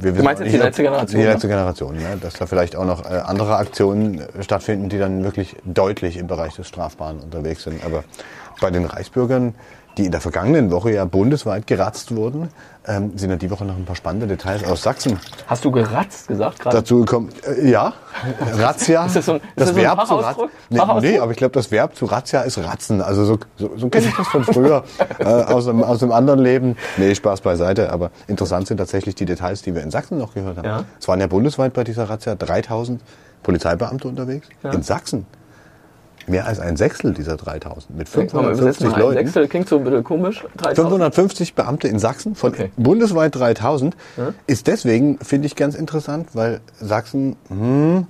[0.00, 1.32] wir Du meinst jetzt die letzte Generation, Die ne?
[1.32, 2.18] letzte Generation, ne?
[2.20, 6.26] dass da vielleicht auch noch äh, andere Aktionen äh, stattfinden, die dann wirklich deutlich im
[6.26, 7.84] Bereich des Strafbaren unterwegs sind.
[7.84, 8.04] Aber
[8.60, 9.54] bei den Reichsbürgern,
[9.98, 12.48] die in der vergangenen Woche ja bundesweit geratzt wurden,
[12.86, 16.28] ähm, sind ja die Woche noch ein paar spannende Details aus Sachsen Hast du geratzt
[16.28, 16.78] gesagt gerade?
[16.78, 17.28] dazu gekommen.
[17.46, 17.92] Äh, ja,
[18.58, 19.06] Razzia.
[19.06, 20.14] Ist das so ein- das das so ein Verb zu?
[20.14, 20.36] Rat-
[20.70, 23.00] nee, nee, aber ich glaube, das Verb zu Razzia ist Ratzen.
[23.02, 24.82] Also so, so, so kenne ich das von früher
[25.18, 26.76] äh, aus, einem, aus einem anderen Leben.
[26.96, 27.92] Nee, Spaß beiseite.
[27.92, 30.64] Aber interessant sind tatsächlich die Details, die wir in Sachsen noch gehört haben.
[30.66, 30.84] Ja.
[30.98, 33.00] Es waren ja bundesweit bei dieser Razzia 3000
[33.42, 34.48] Polizeibeamte unterwegs.
[34.62, 35.26] In Sachsen
[36.28, 39.18] mehr als ein Sechstel dieser 3000 mit Komm, wir übersetzen 550 mal ein Leuten.
[39.18, 40.44] Sechstel klingt so ein bisschen komisch.
[40.56, 40.76] 3000.
[40.76, 42.70] 550 Beamte in Sachsen von Okay.
[42.76, 43.96] bundesweit 3000
[44.46, 48.06] ist deswegen, finde ich, ganz interessant, weil Sachsen hm,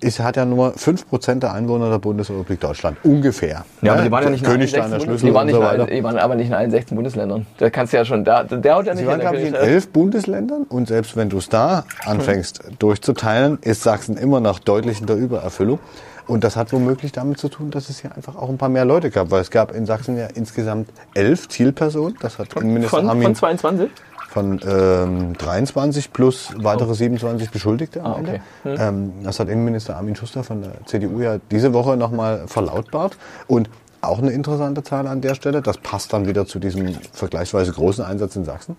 [0.00, 2.98] ist, hat ja nur 5% der Einwohner der Bundesrepublik Deutschland.
[3.02, 3.64] Ungefähr.
[3.82, 5.62] Ja, aber die waren ja nicht in allen Königsteiner 16 Schlüssel die waren, nicht so
[5.62, 5.86] weiter.
[5.86, 7.46] die waren aber nicht in allen 16 Bundesländern.
[7.58, 9.54] Da kannst du ja schon, da, der haut ja nicht Sie waren, glaube ich, in
[9.54, 15.00] elf Bundesländern und selbst wenn du es da anfängst durchzuteilen, ist Sachsen immer noch deutlich
[15.00, 15.78] in der Übererfüllung.
[16.26, 18.84] Und das hat womöglich damit zu tun, dass es hier einfach auch ein paar mehr
[18.84, 22.16] Leute gab, weil es gab in Sachsen ja insgesamt elf Zielpersonen.
[22.20, 23.90] Das hat Innenminister Von, Armin von 22?
[24.34, 28.14] von ähm, 23 plus weitere 27 Beschuldigte am Oh.
[28.16, 28.40] Ah, okay.
[28.64, 28.82] Ende.
[28.82, 33.16] Ähm, das hat Innenminister Armin Schuster von der CDU ja diese Woche nochmal verlautbart.
[33.46, 37.72] Und auch eine interessante Zahl an der Stelle, das passt dann wieder zu diesem vergleichsweise
[37.72, 38.76] großen Einsatz in Sachsen.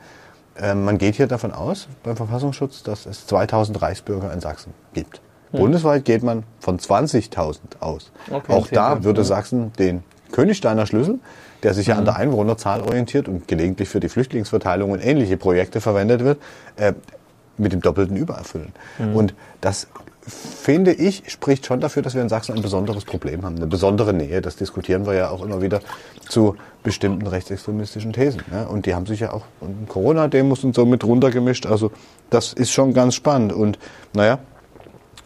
[0.58, 5.22] Ähm, man geht hier davon aus, beim Verfassungsschutz, dass es 2000 Reichsbürger in Sachsen gibt.
[5.52, 8.12] Bundesweit geht man von 20.000 aus.
[8.30, 9.24] Okay, auch da würde.
[9.24, 11.20] Sachsen den Königsteiner Schlüssel,
[11.64, 12.06] der sich ja an Mhm.
[12.06, 16.40] der Einwohnerzahl orientiert und gelegentlich für die Flüchtlingsverteilung und ähnliche Projekte verwendet wird,
[16.76, 16.94] äh,
[17.58, 18.74] mit dem doppelten übererfüllen.
[19.00, 19.16] Mhm.
[19.16, 19.88] Und das
[20.28, 24.12] finde ich, spricht schon dafür, dass wir in Sachsen ein besonderes Problem haben, eine besondere
[24.12, 24.42] Nähe.
[24.42, 25.82] Das diskutieren wir ja auch immer wieder
[26.28, 28.42] zu bestimmten rechtsextremistischen Thesen.
[28.52, 28.64] Ja?
[28.64, 29.44] Und die haben sich ja auch
[29.88, 31.68] Corona-Demos und so mit runtergemischt.
[31.68, 31.92] Also
[32.32, 33.54] das ist schon ganz spannend.
[33.54, 33.78] Und
[34.14, 34.40] naja,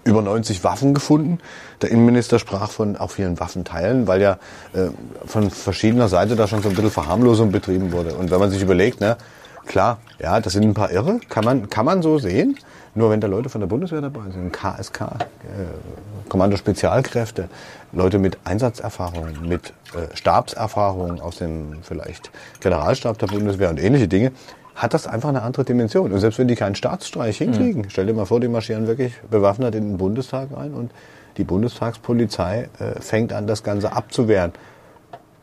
[0.04, 1.40] über 90 Waffen gefunden.
[1.82, 4.34] Der Innenminister sprach von auch vielen Waffenteilen, weil ja
[4.74, 4.90] äh,
[5.26, 8.16] von verschiedener Seite da schon so ein bisschen Verharmlosung betrieben wurde.
[8.16, 9.18] Und wenn man sich überlegt, ne,
[9.66, 12.58] klar, ja, das sind ein paar Irre, kann man, kann man so sehen.
[12.96, 17.48] Nur wenn da Leute von der Bundeswehr dabei sind, KSK, äh, Kommando Spezialkräfte,
[17.92, 24.32] Leute mit Einsatzerfahrung, mit äh, Stabserfahrung aus dem vielleicht Generalstab der Bundeswehr und ähnliche Dinge,
[24.80, 26.14] hat das einfach eine andere Dimension.
[26.14, 29.76] Und selbst wenn die keinen Staatsstreich hinkriegen, stell dir mal vor, die marschieren wirklich bewaffnet
[29.76, 30.92] in den Bundestag ein und
[31.36, 34.54] die Bundestagspolizei äh, fängt an, das Ganze abzuwehren.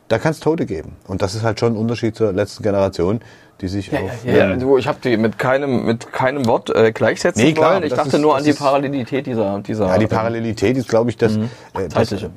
[0.07, 0.95] Da kann es Tote geben.
[1.07, 3.21] Und das ist halt schon ein Unterschied zur letzten Generation,
[3.61, 4.23] die sich auf...
[4.25, 7.53] Ja, ja, ähm, du, ich habe die mit keinem, mit keinem Wort äh, gleichsetzen Nee,
[7.53, 7.83] klar, wollen.
[7.83, 9.87] Ich dachte ist- nur an die Parallelität dieser, dieser.
[9.87, 12.29] Ja, die Parallelität ist, glaube ich, das, äh, das äh,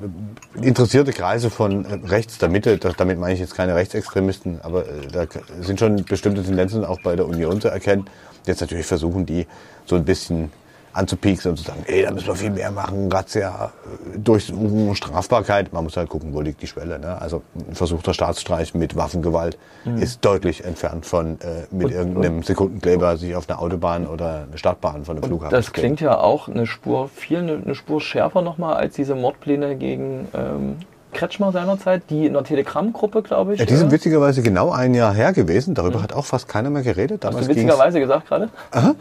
[0.61, 4.81] interessierte Kreise von äh, rechts der Mitte, das, damit meine ich jetzt keine Rechtsextremisten, aber
[4.87, 5.25] äh, da
[5.61, 8.05] sind schon bestimmte Tendenzen auch bei der Union zu erkennen.
[8.45, 9.45] Jetzt natürlich versuchen die
[9.85, 10.51] so ein bisschen
[10.93, 13.71] anzupieksen und zu sagen, ey, da müssen wir viel mehr machen, Razzia,
[14.13, 15.73] äh, Durchsuchung, Strafbarkeit.
[15.73, 16.99] Man muss halt gucken, wo liegt die Schwelle.
[16.99, 17.21] Ne?
[17.21, 19.57] Also ein versuchter Staatsstreich mit Waffengewalt
[19.99, 25.05] ist deutlich entfernt von äh, mit irgendeinem Sekundenkleber sich auf eine Autobahn oder eine Stadtbahn
[25.05, 28.75] von einem Flughafen Das klingt ja auch eine Spur, viel eine, eine Spur schärfer nochmal
[28.75, 30.77] als diese Mordpläne gegen ähm,
[31.13, 33.59] Kretschmer seinerzeit, die in der Telegram-Gruppe, glaube ich.
[33.59, 35.73] Ja, die sind witzigerweise genau ein Jahr her gewesen.
[35.75, 37.23] Darüber hat auch fast keiner mehr geredet.
[37.23, 38.49] hast Damals du ging's- witzigerweise gesagt gerade?
[38.73, 38.95] Ja,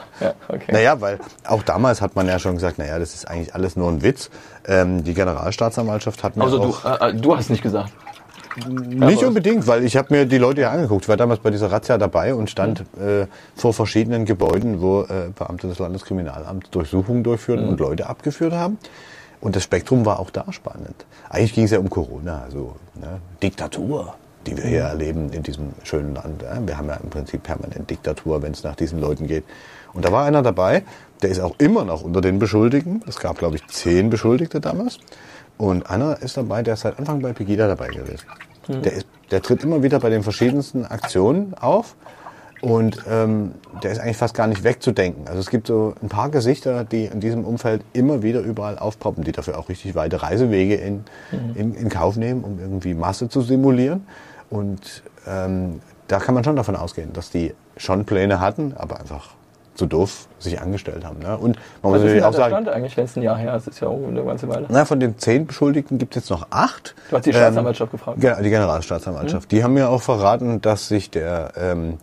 [0.48, 0.72] okay.
[0.72, 3.88] Naja, weil auch damals hat man ja schon gesagt, naja, das ist eigentlich alles nur
[3.90, 4.30] ein Witz.
[4.66, 7.92] Ähm, die Generalstaatsanwaltschaft hat mir Also du, äh, äh, du hast nicht gesagt.
[8.66, 11.04] Nicht unbedingt, weil ich habe mir die Leute ja angeguckt.
[11.04, 15.30] Ich war damals bei dieser Razzia dabei und stand äh, vor verschiedenen Gebäuden, wo äh,
[15.38, 18.78] Beamte des Landeskriminalamts Durchsuchungen durchführen und Leute abgeführt haben.
[19.40, 21.06] Und das Spektrum war auch da spannend.
[21.28, 24.14] Eigentlich ging es ja um Corona, also ne, Diktatur,
[24.46, 26.42] die wir hier erleben in diesem schönen Land.
[26.42, 26.66] Ja.
[26.66, 29.44] Wir haben ja im Prinzip permanent Diktatur, wenn es nach diesen Leuten geht.
[29.92, 30.84] Und da war einer dabei,
[31.22, 33.02] der ist auch immer noch unter den Beschuldigten.
[33.06, 34.98] Es gab, glaube ich, zehn Beschuldigte damals.
[35.58, 38.26] Und einer ist dabei, der ist seit Anfang bei Pegida dabei gewesen.
[38.68, 41.96] Der, ist, der tritt immer wieder bei den verschiedensten Aktionen auf
[42.62, 45.26] und ähm, der ist eigentlich fast gar nicht wegzudenken.
[45.28, 49.24] Also es gibt so ein paar Gesichter, die in diesem Umfeld immer wieder überall aufpoppen,
[49.24, 51.04] die dafür auch richtig weite Reisewege in,
[51.54, 54.06] in, in Kauf nehmen, um irgendwie Masse zu simulieren.
[54.50, 59.30] Und ähm, da kann man schon davon ausgehen, dass die schon Pläne hatten, aber einfach
[59.74, 61.20] zu doof sich angestellt haben.
[61.20, 61.38] Ne?
[61.38, 63.66] Und man muss natürlich auch sagen, Stand eigentlich, wenn es ein Jahr her ist?
[63.68, 64.66] Das ist ja auch eine ganze Weile.
[64.68, 66.94] na, von den zehn Beschuldigten gibt es jetzt noch acht.
[67.08, 68.20] Du hast die Staatsanwaltschaft gefragt.
[68.20, 69.50] Ge- Die Generalstaatsanwaltschaft.
[69.52, 71.98] Die haben mir auch verraten, dass sich der, ähm,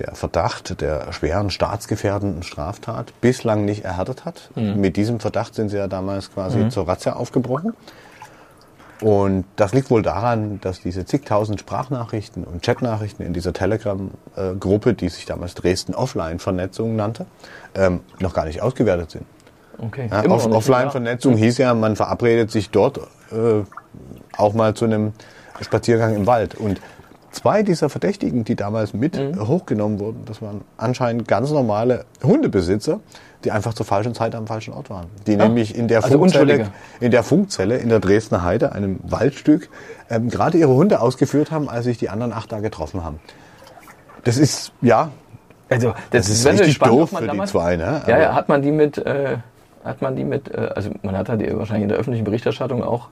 [0.00, 4.50] der Verdacht der schweren staatsgefährdenden Straftat bislang nicht erhärtet hat.
[4.54, 4.80] Mhm.
[4.80, 7.74] Mit diesem Verdacht sind sie ja damals quasi zur Razzia aufgebrochen.
[9.00, 15.10] Und das liegt wohl daran, dass diese zigtausend Sprachnachrichten und Chatnachrichten in dieser Telegram-Gruppe, die
[15.10, 17.26] sich damals Dresden Offline-Vernetzung nannte,
[17.74, 19.26] ähm, noch gar nicht ausgewertet sind.
[19.78, 20.08] Okay.
[20.10, 22.98] Ja, Off Offline-Vernetzung hieß ja, man verabredet sich dort
[23.30, 23.62] äh,
[24.36, 25.12] auch mal zu einem
[25.60, 26.54] Spaziergang im Wald.
[26.54, 26.80] Und
[27.36, 29.46] zwei dieser Verdächtigen, die damals mit Mhm.
[29.46, 33.00] hochgenommen wurden, das waren anscheinend ganz normale Hundebesitzer,
[33.44, 35.06] die einfach zur falschen Zeit am falschen Ort waren.
[35.26, 36.70] Die nämlich in der, also Funkzelle,
[37.00, 39.68] in der Funkzelle in der Dresdner Heide, einem Waldstück,
[40.10, 43.20] ähm, gerade ihre Hunde ausgeführt haben, als sich die anderen acht da getroffen haben.
[44.24, 45.10] Das ist, ja,
[45.68, 47.76] Also, das ist wäre richtig spannend, doof für die zwei.
[47.76, 48.02] Ne?
[48.06, 49.36] Ja, ja, Aber- hat man die mit, äh,
[49.84, 52.82] hat man die mit, äh, also man hat halt die wahrscheinlich in der öffentlichen Berichterstattung
[52.82, 53.08] auch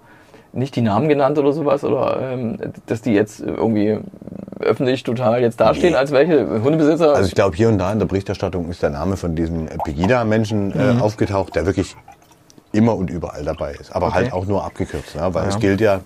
[0.54, 3.98] nicht die Namen genannt oder sowas, oder ähm, dass die jetzt irgendwie
[4.60, 5.98] öffentlich total jetzt dastehen Nee.
[5.98, 7.14] als welche Hundebesitzer.
[7.14, 9.76] Also ich glaube, hier und da in der Berichterstattung ist der Name von diesem äh,
[9.78, 10.98] Pegida-Menschen Mhm.
[10.98, 11.94] äh, aufgetaucht, der wirklich
[12.72, 13.94] immer und überall dabei ist.
[13.94, 14.14] Aber Okay.
[14.16, 15.48] halt auch nur abgekürzt, ja, weil Ja.
[15.50, 16.00] es gilt ja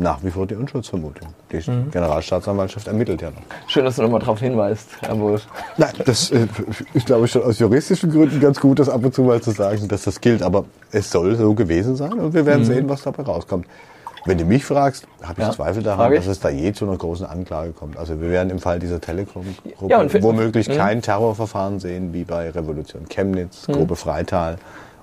[0.00, 1.28] nach wie vor die Unschuldsvermutung.
[1.52, 1.90] Die Mhm.
[1.90, 3.42] Generalstaatsanwaltschaft ermittelt ja noch.
[3.68, 5.40] Schön, dass du nochmal darauf hinweist, Herr Bohl.
[5.76, 6.46] Nein, das äh,
[6.94, 9.50] ist, glaube ich, schon aus juristischen Gründen ganz gut, das ab und zu mal zu
[9.50, 10.42] sagen, dass das gilt.
[10.42, 13.66] Aber es soll so gewesen sein und wir werden sehen, was dabei rauskommt.
[14.26, 15.42] Wenn du mich fragst, habe ich Mhm.
[15.44, 17.96] Ja, Zweifel daran, dass es da je zu einer großen Anklage kommt.
[17.96, 20.72] Also wir werden im Fall dieser Telekom-Gruppe Ja, womöglich Mhm.
[20.76, 24.56] kein Terrorverfahren sehen, wie bei Revolution Chemnitz, Gruppe Freital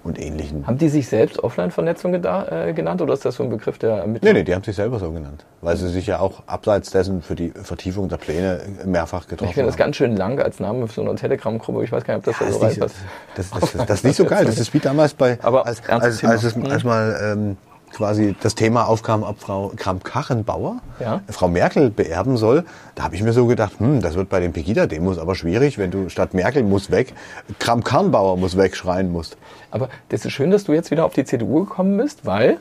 [0.04, 0.66] und ähnlichen.
[0.68, 4.32] Haben die sich selbst Offline-Vernetzung äh, genannt oder ist das so ein Begriff der Ermittler?
[4.32, 7.22] Nee, nee, die haben sich selber so genannt, weil sie sich ja auch abseits dessen
[7.22, 9.80] für die Vertiefung der Pläne mehrfach getroffen Ich finde das haben.
[9.86, 11.84] ganz schön lang als Name für so eine Telegram-Gruppe.
[11.84, 12.96] Ich weiß gar nicht, ob das da Das so reinpasst.
[13.36, 14.46] das, das, das, das ist nicht so geil.
[14.46, 16.70] Das ist wie damals bei, Aber als, als, als, es, Thema.
[16.72, 17.58] als mal ähm,
[17.98, 21.22] quasi das Thema aufkam, ob Frau Kramp-Karrenbauer Ja.
[21.30, 22.64] Frau Merkel beerben soll.
[22.96, 25.90] Da habe ich mir so gedacht, hm, das wird bei den Pegida-Demos aber schwierig, wenn
[25.90, 27.14] du statt Merkel muss weg,
[27.60, 29.38] Kramp-Karrenbauer muss weg schreien musst.
[29.72, 32.58] Aber das ist schön, dass du jetzt wieder auf die CDU gekommen bist, weil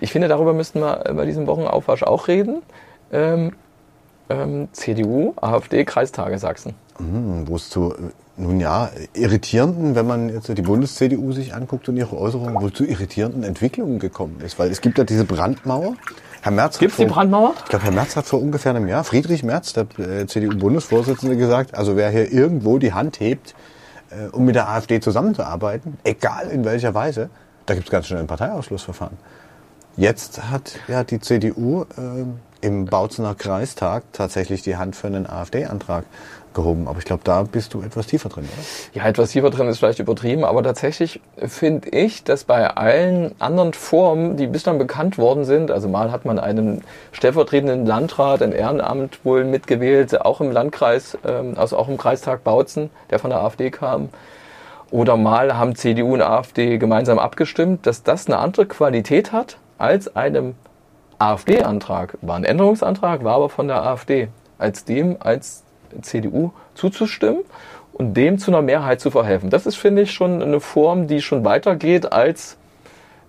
[0.00, 2.62] ich finde, darüber müssten wir bei diesem Wochenaufwasch auch reden.
[3.12, 3.52] Ähm,
[4.30, 6.74] ähm, CDU, AfD, Kreistage Sachsen.
[6.98, 7.96] Hm, wo es zu, äh,
[8.36, 12.74] nun ja, irritierenden, wenn man jetzt die Bundes-CDU sich anguckt und ihre Äußerungen, wo es
[12.74, 14.58] zu irritierenden Entwicklungen gekommen ist.
[14.58, 15.94] Weil es gibt ja diese Brandmauer.
[16.42, 17.54] Herr Merz hat Gibt's die vor- Brandmauer?
[17.64, 21.74] Ich glaube, Herr Merz hat vor ungefähr einem Jahr, Friedrich Merz, der äh, CDU-Bundesvorsitzende, gesagt,
[21.76, 23.54] also wer hier irgendwo die Hand hebt,
[24.10, 27.28] äh, um mit der AfD zusammenzuarbeiten, egal in welcher Weise,
[27.66, 29.16] da gibt es ganz schnell ein Parteiausschlussverfahren.
[29.96, 32.24] Jetzt hat ja die CDU äh,
[32.60, 36.04] im Bautzener Kreistag tatsächlich die Hand für einen AfD-Antrag
[36.54, 36.88] gehoben.
[36.88, 38.64] Aber ich glaube, da bist du etwas tiefer drin, oder?
[38.94, 43.72] Ja, etwas tiefer drin ist vielleicht übertrieben, aber tatsächlich finde ich, dass bei allen anderen
[43.74, 49.24] Formen, die bislang bekannt worden sind, also mal hat man einen stellvertretenden Landrat, ein Ehrenamt
[49.24, 53.70] wohl mitgewählt, auch im Landkreis, ähm, also auch im Kreistag Bautzen, der von der AfD
[53.70, 54.08] kam,
[54.90, 60.16] oder mal haben CDU und AfD gemeinsam abgestimmt, dass das eine andere Qualität hat als
[60.16, 60.54] einem
[61.18, 62.18] AfD-Antrag.
[62.22, 64.28] War ein Änderungsantrag, war aber von der AfD.
[64.58, 65.64] Als dem als
[66.02, 67.42] CDU zuzustimmen
[67.92, 69.50] und dem zu einer Mehrheit zu verhelfen.
[69.50, 72.56] Das ist, finde ich, schon eine Form, die schon weitergeht als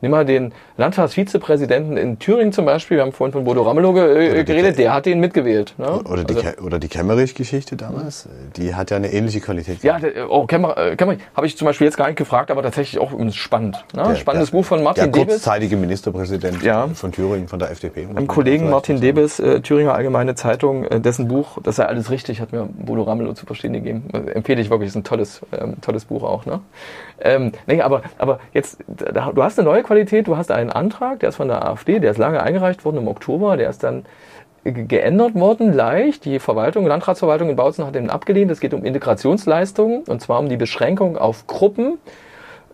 [0.01, 4.39] Nimm mal den Landtagsvizepräsidenten in Thüringen zum Beispiel, wir haben vorhin von Bodo Ramelow ge
[4.39, 5.73] die geredet, der hat den mitgewählt.
[5.77, 5.87] Ne?
[6.09, 9.83] Oder die, Also- oder die Kemmerich-Geschichte damals, äh, die hat ja eine ähnliche Qualität.
[9.83, 12.61] Ja, der, oh, Kämmer, äh, Kämmer habe ich zum Beispiel jetzt gar nicht gefragt, aber
[12.63, 13.83] tatsächlich auch spannend.
[13.93, 14.03] Ne?
[14.03, 15.33] Der- Spannendes der- Buch von Der Martin Debes.
[15.35, 16.87] kurzzeitige Ministerpräsident Ja.
[16.87, 18.07] von Thüringen, von der FDP.
[18.11, 19.01] man Kollegen Martin.
[19.01, 23.03] Debes, äh, Thüringer Allgemeine Zeitung, äh, dessen Buch, das sei alles richtig, hat mir Bodo
[23.03, 24.09] Ramelow zu verstehen gegeben.
[24.13, 26.45] Äh, empfehle ich wirklich, ist ein tolles, ähm, tolles Buch auch.
[26.45, 26.59] Ne?
[27.21, 31.19] Ähm, nee, aber, aber jetzt, da, du hast eine neue Qualität, du hast einen Antrag,
[31.21, 34.05] der ist von der AfD, der ist lange eingereicht worden im Oktober, der ist dann
[34.63, 36.25] ge- geändert worden, leicht.
[36.25, 38.51] Die Verwaltung, Landratsverwaltung in Bautzen hat den abgelehnt.
[38.51, 41.97] Es geht um Integrationsleistungen und zwar um die Beschränkung auf Gruppen,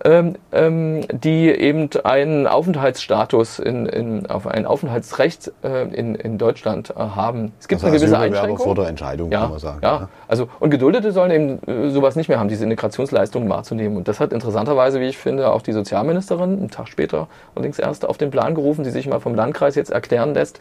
[0.03, 6.89] ähm, ähm, die eben einen Aufenthaltsstatus in, in, auf ein Aufenthaltsrecht äh, in, in Deutschland
[6.91, 7.53] äh, haben.
[7.59, 8.57] Es gibt Also eine gewisse Einschränkung.
[8.57, 9.79] vor der Entscheidung, ja, kann man sagen.
[9.81, 13.95] Ja, also und Geduldete sollen eben äh, sowas nicht mehr haben, diese Integrationsleistungen wahrzunehmen.
[13.95, 18.05] Und das hat interessanterweise, wie ich finde, auch die Sozialministerin einen Tag später allerdings erst
[18.05, 20.59] auf den Plan gerufen, die sich mal vom Landkreis jetzt erklären lässt,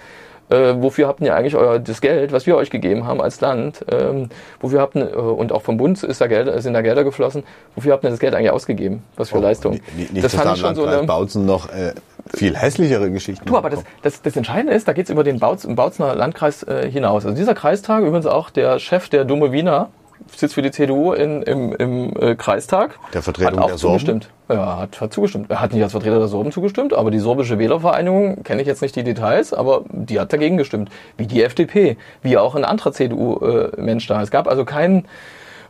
[0.51, 3.85] äh, wofür habt ihr eigentlich euer das Geld, was wir euch gegeben haben als Land,
[3.91, 4.29] ähm,
[4.61, 7.45] wofür habt ihr, äh, und auch vom Bund ist da Geld, sind da Gelder geflossen,
[7.75, 9.03] wofür habt ihr das Geld eigentlich ausgegeben?
[9.17, 9.81] Was für Oh, Leistungen?
[9.97, 11.95] Nicht, das dass fand ich schon so eine, Bautzen noch äh,
[12.35, 15.39] viel hässlichere Geschichten Du, aber das, das, das Entscheidende ist, da geht es über den
[15.39, 17.25] Bautz, im Bautzner Landkreis äh, hinaus.
[17.25, 19.89] Also dieser Kreistag, übrigens auch der Chef der Dumme Wiener,
[20.35, 22.99] sitzt für die CDU in, im, im äh, Kreistag.
[23.13, 23.99] Der Vertretung hat auch der Sorben?
[23.99, 24.31] zugestimmt.
[24.49, 25.51] Ja, hat, hat zugestimmt.
[25.51, 28.83] Er hat nicht als Vertreter der Sorben zugestimmt, aber die sorbische Wählervereinigung, kenne ich jetzt
[28.83, 30.91] nicht die Details, aber die hat dagegen gestimmt.
[31.17, 34.23] Wie die FDP, wie auch ein anderer CDU-Mensch da.
[34.23, 35.07] Es gab also keinen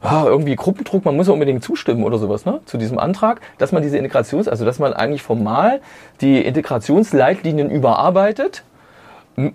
[0.05, 2.61] ah, irgendwie Gruppendruck, man muss ja unbedingt zustimmen oder sowas, ne?
[2.67, 5.81] Zu diesem Antrag, dass man diese Integrations, also dass man eigentlich formal
[6.21, 8.63] die Integrationsleitlinien überarbeitet,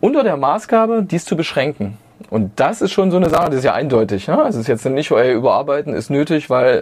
[0.01, 1.97] unter der Maßgabe, dies zu beschränken.
[2.29, 4.27] Und das ist schon so eine Sache, das ist ja eindeutig.
[4.27, 4.37] Ne?
[4.37, 6.77] Also es ist jetzt nicht, ey, überarbeiten ist nötig, weil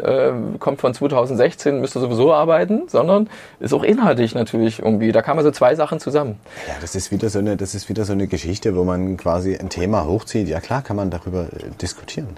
[0.53, 5.11] äh, kommt von 2016, müsste sowieso arbeiten, sondern ist auch inhaltlich natürlich irgendwie.
[5.11, 6.39] Da kamen also zwei Sachen zusammen.
[6.67, 9.55] Ja, das ist wieder so eine, das ist wieder so eine Geschichte, wo man quasi
[9.55, 10.47] ein Thema hochzieht.
[10.47, 12.37] Ja klar, kann man darüber äh, diskutieren.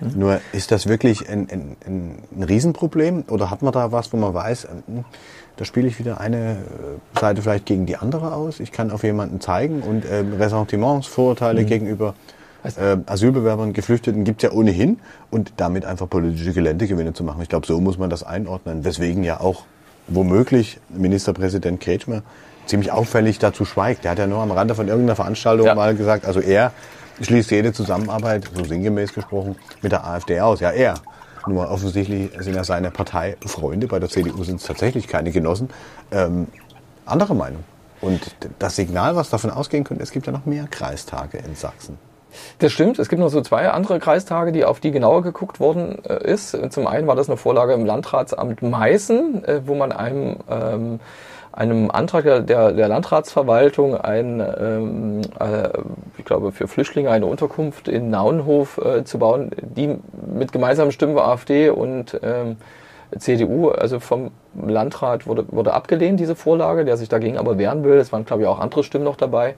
[0.00, 0.18] Mhm.
[0.18, 1.76] Nur ist das wirklich ein, ein,
[2.36, 5.04] ein Riesenproblem oder hat man da was, wo man weiß, hm,
[5.56, 6.52] da spiele ich wieder eine
[7.14, 8.60] äh, Seite vielleicht gegen die andere aus.
[8.60, 11.66] Ich kann auf jemanden zeigen und äh, Ressentiments, Vorurteile mhm.
[11.66, 12.14] gegenüber
[12.64, 14.98] äh, Asylbewerbern, Geflüchteten gibt es ja ohnehin
[15.30, 17.42] und damit einfach politische Geländegewinne zu machen.
[17.42, 18.84] Ich glaube, so muss man das einordnen.
[18.84, 19.64] Weswegen ja auch
[20.08, 22.22] womöglich Ministerpräsident Kretschmer
[22.66, 24.04] ziemlich auffällig dazu schweigt.
[24.04, 25.74] Der hat ja nur am Rande von irgendeiner Veranstaltung ja.
[25.74, 26.72] mal gesagt, also er
[27.20, 30.60] schließt jede Zusammenarbeit, so sinngemäß gesprochen, mit der AfD aus.
[30.60, 30.94] Ja, er.
[31.46, 35.70] Nur offensichtlich sind ja seine Parteifreunde, bei der CDU sind es tatsächlich keine Genossen,
[36.10, 36.48] ähm,
[37.06, 37.64] anderer Meinung.
[38.02, 38.20] Und
[38.58, 41.98] das Signal, was davon ausgehen könnte, es gibt ja noch mehr Kreistage in Sachsen.
[42.58, 42.98] Das stimmt.
[42.98, 46.56] Es gibt noch so zwei andere Kreistage, die auf die genauer geguckt worden äh, ist.
[46.70, 51.00] Zum einen war das eine Vorlage im Landratsamt Meißen, äh, wo man einem ähm,
[51.52, 55.68] einem Antrag der, der Landratsverwaltung ein, ähm, äh,
[56.16, 59.98] ich glaube, für Flüchtlinge eine Unterkunft in Naunhof äh, zu bauen, die
[60.32, 62.56] mit gemeinsamen Stimmen AfD und ähm,
[63.18, 67.98] CDU, also vom Landrat wurde, wurde abgelehnt, diese Vorlage, der sich dagegen aber wehren will.
[67.98, 69.56] Es waren, glaube ich, auch andere Stimmen noch dabei.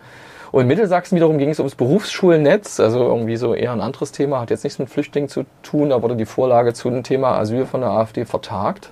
[0.52, 4.40] Und in Mittelsachsen wiederum ging es ums Berufsschulnetz, also irgendwie so eher ein anderes Thema,
[4.40, 5.88] hat jetzt nichts mit Flüchtlingen zu tun.
[5.88, 8.90] Da wurde die Vorlage zu dem Thema Asyl von der AfD vertagt.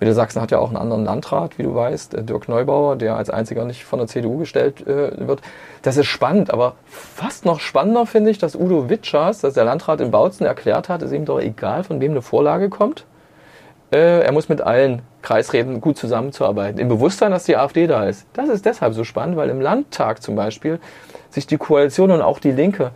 [0.00, 3.28] Mittelsachsen hat ja auch einen anderen Landrat, wie du weißt, äh, Dirk Neubauer, der als
[3.28, 5.42] einziger nicht von der CDU gestellt äh, wird.
[5.82, 10.00] Das ist spannend, aber fast noch spannender finde ich, dass Udo Witschers, dass der Landrat
[10.00, 13.04] in Bautzen erklärt hat, ist ihm doch egal, von wem eine Vorlage kommt.
[13.92, 16.80] Äh, er muss mit allen Kreisräten gut zusammenzuarbeiten.
[16.80, 18.24] Im Bewusstsein, dass die AfD da ist.
[18.32, 20.80] Das ist deshalb so spannend, weil im Landtag zum Beispiel
[21.28, 22.92] sich die Koalition und auch die Linke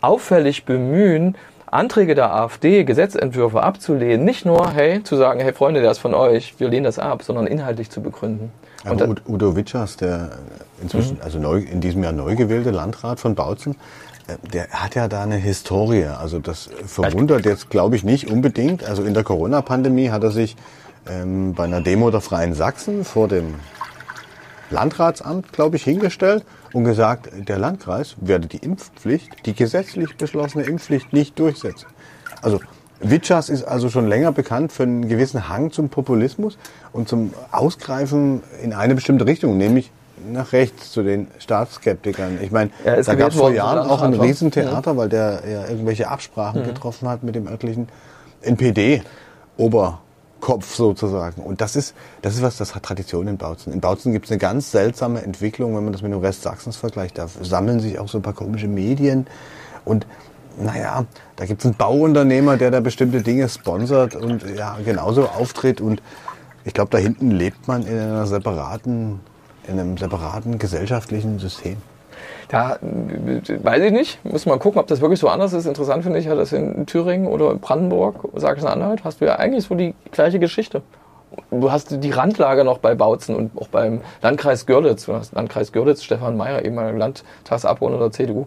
[0.00, 4.24] auffällig bemühen, Anträge der AfD, Gesetzentwürfe abzulehnen.
[4.24, 7.22] Nicht nur, hey, zu sagen, hey Freunde, der ist von euch, wir lehnen das ab,
[7.22, 8.50] sondern inhaltlich zu begründen.
[8.84, 10.30] Aber und Udo Witschers, der
[10.82, 11.22] inzwischen, mhm.
[11.22, 13.76] also neu, in diesem Jahr neu gewählte Landrat von Bautzen,
[14.26, 16.06] äh, der hat ja da eine Historie.
[16.06, 18.82] Also das verwundert jetzt, glaube ich, nicht unbedingt.
[18.82, 20.56] Also in der Corona-Pandemie hat er sich
[21.08, 23.54] ähm, bei einer Demo der Freien Sachsen vor dem
[24.70, 31.12] Landratsamt, glaube ich, hingestellt und gesagt, der Landkreis werde die Impfpflicht, die gesetzlich beschlossene Impfpflicht
[31.12, 31.86] nicht durchsetzen.
[32.42, 32.60] Also
[33.00, 36.58] Witschas ist also schon länger bekannt für einen gewissen Hang zum Populismus
[36.92, 39.90] und zum Ausgreifen in eine bestimmte Richtung, nämlich
[40.30, 42.38] nach rechts zu den Staatsskeptikern.
[42.42, 44.96] Ich meine, ja, da gab es vor Jahren auch ein Riesentheater, ja.
[44.96, 46.66] weil der ja irgendwelche Absprachen mhm.
[46.66, 47.88] getroffen hat mit dem örtlichen
[48.42, 50.00] NPD-Ober.
[50.40, 51.42] Kopf sozusagen.
[51.42, 53.72] Und das ist, das ist was, das hat Tradition in Bautzen.
[53.72, 56.76] In Bautzen gibt es eine ganz seltsame Entwicklung, wenn man das mit dem Rest Sachsens
[56.76, 57.18] vergleicht.
[57.18, 59.26] Da sammeln sich auch so ein paar komische Medien
[59.84, 60.06] und
[60.58, 61.04] naja,
[61.36, 65.80] da gibt es einen Bauunternehmer, der da bestimmte Dinge sponsert und ja, genauso auftritt.
[65.80, 66.02] Und
[66.64, 69.20] ich glaube, da hinten lebt man in einer separaten,
[69.66, 71.76] in einem separaten gesellschaftlichen System.
[72.50, 74.24] Da weiß ich nicht.
[74.24, 75.66] Muss mal gucken, ob das wirklich so anders ist.
[75.66, 79.76] Interessant finde ich ja, dass in Thüringen oder Brandenburg, Sachsen-Anhalt, hast du ja eigentlich so
[79.76, 80.82] die gleiche Geschichte.
[81.52, 85.06] Du hast die Randlage noch bei Bautzen und auch beim Landkreis Görlitz.
[85.06, 88.46] Du hast Landkreis Görlitz, Stefan Mayer, ehemaliger Landtagsabgeordneter der CDU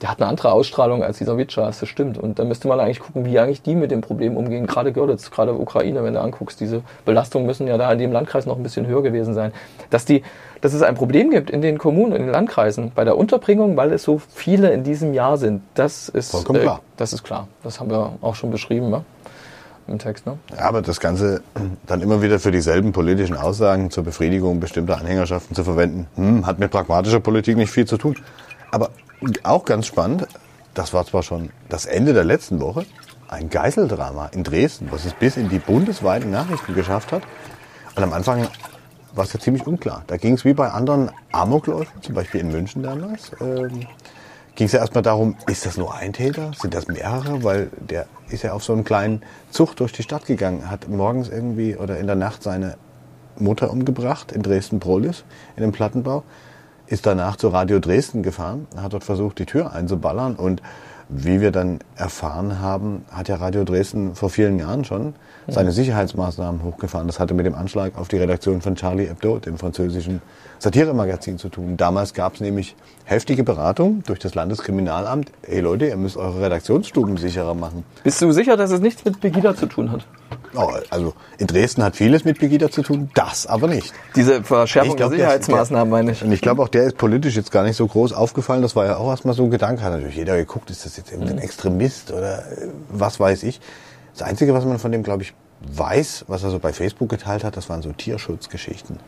[0.00, 2.18] der hat eine andere Ausstrahlung als dieser Witschas, das stimmt.
[2.18, 4.66] Und da müsste man eigentlich gucken, wie eigentlich die mit dem Problem umgehen.
[4.66, 8.46] Gerade Görlitz, gerade Ukraine, wenn du anguckst, diese Belastungen müssen ja da in dem Landkreis
[8.46, 9.52] noch ein bisschen höher gewesen sein.
[9.90, 10.22] Dass, die,
[10.60, 13.92] dass es ein Problem gibt in den Kommunen, in den Landkreisen bei der Unterbringung, weil
[13.92, 16.78] es so viele in diesem Jahr sind, das ist, Vollkommen klar.
[16.78, 17.48] Äh, das ist klar.
[17.64, 18.90] Das haben wir auch schon beschrieben.
[18.90, 19.04] Ne?
[19.88, 20.38] Im Text, ne?
[20.54, 21.42] Ja, aber das Ganze
[21.86, 26.58] dann immer wieder für dieselben politischen Aussagen zur Befriedigung bestimmter Anhängerschaften zu verwenden, hm, hat
[26.58, 28.14] mit pragmatischer Politik nicht viel zu tun.
[28.70, 28.90] Aber
[29.42, 30.26] auch ganz spannend,
[30.74, 32.86] das war zwar schon das Ende der letzten Woche,
[33.28, 37.22] ein Geiseldrama in Dresden, was es bis in die bundesweiten Nachrichten geschafft hat.
[37.94, 38.48] Und am Anfang
[39.12, 40.04] war es ja ziemlich unklar.
[40.06, 43.86] Da ging es wie bei anderen Amokläufen, zum Beispiel in München damals, ähm,
[44.54, 46.50] ging es ja erstmal darum, ist das nur ein Täter?
[46.60, 47.44] Sind das mehrere?
[47.44, 51.28] Weil der ist ja auf so einen kleinen Zug durch die Stadt gegangen, hat morgens
[51.28, 52.76] irgendwie oder in der Nacht seine
[53.36, 55.22] Mutter umgebracht in Dresden-Prolis,
[55.56, 56.24] in einem Plattenbau
[56.88, 60.62] ist danach zu Radio Dresden gefahren, hat dort versucht, die Tür einzuballern und
[61.08, 65.14] wie wir dann erfahren haben, hat ja Radio Dresden vor vielen Jahren schon
[65.46, 67.06] seine Sicherheitsmaßnahmen hochgefahren.
[67.06, 70.20] Das hatte mit dem Anschlag auf die Redaktion von Charlie Hebdo, dem französischen
[70.58, 71.76] Satiremagazin, zu tun.
[71.76, 75.30] Damals gab es nämlich heftige Beratung durch das Landeskriminalamt.
[75.46, 77.84] Hey Leute, ihr müsst eure Redaktionsstuben sicherer machen.
[78.02, 80.06] Bist du sicher, dass es nichts mit Pegida zu tun hat?
[80.54, 83.92] Oh, also in Dresden hat vieles mit Pegida zu tun, das aber nicht.
[84.16, 86.22] Diese Verschärfung glaub, der der- Sicherheitsmaßnahmen, meine ich.
[86.24, 88.62] Und ich glaube auch, der ist politisch jetzt gar nicht so groß aufgefallen.
[88.62, 89.82] Das war ja auch erstmal so ein Gedanke.
[89.82, 91.22] Hat natürlich jeder geguckt, ist das jetzt Mhm.
[91.22, 93.60] irgendein Extremist oder äh, was weiß ich.
[94.16, 95.34] Das Einzige, was man von dem, glaube ich,
[95.72, 98.98] weiß, was er so bei Facebook geteilt hat, das waren so Tierschutzgeschichten.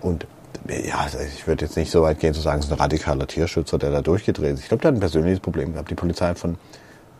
[0.00, 0.26] Und
[0.68, 3.78] ja, ich würde jetzt nicht so weit gehen zu sagen, es ist ein radikaler Tierschützer,
[3.78, 4.62] der da durchgedreht ist.
[4.62, 5.90] Ich glaube, der hat ein persönliches Problem gehabt.
[5.90, 6.56] Die Polizei hat von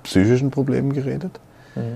[0.03, 1.41] psychischen Problemen geredet.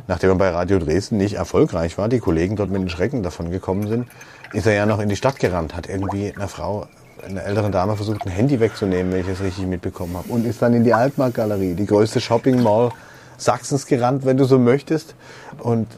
[0.07, 3.51] Nachdem er bei Radio Dresden nicht erfolgreich war, die Kollegen dort mit den Schrecken davon
[3.51, 4.07] gekommen sind,
[4.53, 6.87] ist er ja noch in die Stadt gerannt, hat irgendwie einer Frau,
[7.27, 10.29] einer älteren Dame versucht, ein Handy wegzunehmen, wenn ich es richtig mitbekommen habe.
[10.29, 12.91] Und ist dann in die Altmarktgalerie, die größte Shopping Mall
[13.37, 15.17] Sachsens gerannt, wenn du so möchtest.
[15.59, 15.89] Und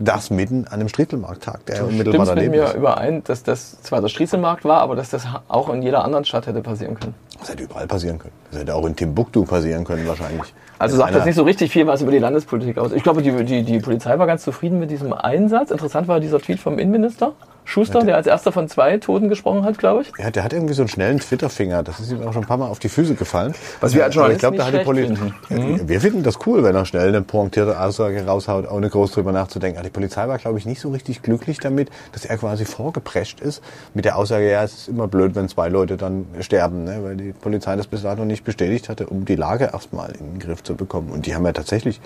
[0.00, 2.74] das mitten an einem Strittelmarkttag, der unmittelbar Stimmst mit daneben mir ist.
[2.74, 6.46] überein, dass das zwar der Striezelmarkt war, aber dass das auch in jeder anderen Stadt
[6.46, 7.14] hätte passieren können.
[7.38, 8.32] Das hätte überall passieren können.
[8.50, 10.54] Das hätte auch in Timbuktu passieren können wahrscheinlich.
[10.78, 12.92] Also sagt das nicht so richtig viel was über die Landespolitik aus.
[12.92, 15.70] Ich glaube, die, die, die Polizei war ganz zufrieden mit diesem Einsatz.
[15.70, 17.34] Interessant war dieser Tweet vom Innenminister
[17.70, 20.12] Schuster, der als erster von zwei Toten gesprochen hat, glaube ich.
[20.18, 21.82] Ja, der hat irgendwie so einen schnellen Twitter-Finger.
[21.82, 23.54] Das ist ihm auch schon ein paar Mal auf die Füße gefallen.
[23.80, 25.14] Was wir Aber ich glaube, da hat die Polizei.
[25.46, 29.32] schlecht Wir finden das cool, wenn er schnell eine pointierte Aussage raushaut, ohne groß drüber
[29.32, 29.78] nachzudenken.
[29.78, 33.40] Aber die Polizei war, glaube ich, nicht so richtig glücklich damit, dass er quasi vorgeprescht
[33.40, 33.62] ist
[33.94, 37.00] mit der Aussage, ja, es ist immer blöd, wenn zwei Leute dann sterben, ne?
[37.02, 40.38] weil die Polizei das bis dato nicht bestätigt hatte, um die Lage erstmal in den
[40.40, 41.10] Griff zu bekommen.
[41.10, 42.00] Und die haben ja tatsächlich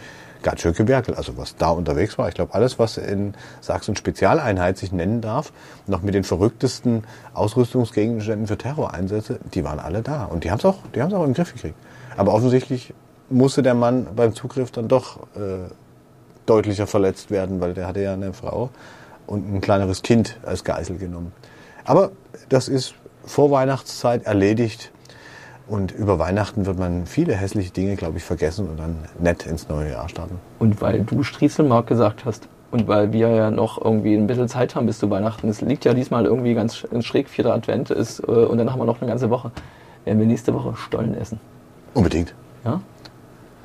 [0.45, 1.19] ganz schön gewerkelt.
[1.19, 5.53] Also was da unterwegs war, ich glaube, alles, was in Sachsen Spezialeinheit sich nennen darf,
[5.89, 10.25] noch mit den verrücktesten Ausrüstungsgegenständen für Terroreinsätze, die waren alle da.
[10.27, 11.75] Und die haben es auch, die haben es auch den Griff gekriegt.
[12.17, 12.95] Aber offensichtlich
[13.29, 15.71] musste der Mann beim Zugriff dann doch äh,
[16.47, 18.71] deutlicher verletzt werden, weil der hatte ja eine Frau
[19.27, 21.33] und ein kleineres Kind als Geisel genommen.
[21.85, 22.13] Aber
[22.51, 24.93] das ist vor Weihnachtszeit erledigt.
[25.67, 29.69] Und über Weihnachten wird man viele hässliche Dinge, glaube ich, vergessen und dann nett ins
[29.69, 30.39] neue Jahr starten.
[30.59, 34.75] Und weil du Striezelmarkt gesagt hast und weil wir ja noch irgendwie ein bisschen Zeit
[34.75, 38.21] haben bis zu Weihnachten, es liegt ja diesmal irgendwie ganz sch- schräg, vierter Advent ist
[38.21, 39.53] äh, und dann haben wir noch eine ganze Woche,
[40.05, 41.41] werden wir nächste Woche Stollen essen.
[41.95, 42.35] Unbedingt.
[42.65, 42.81] Ja?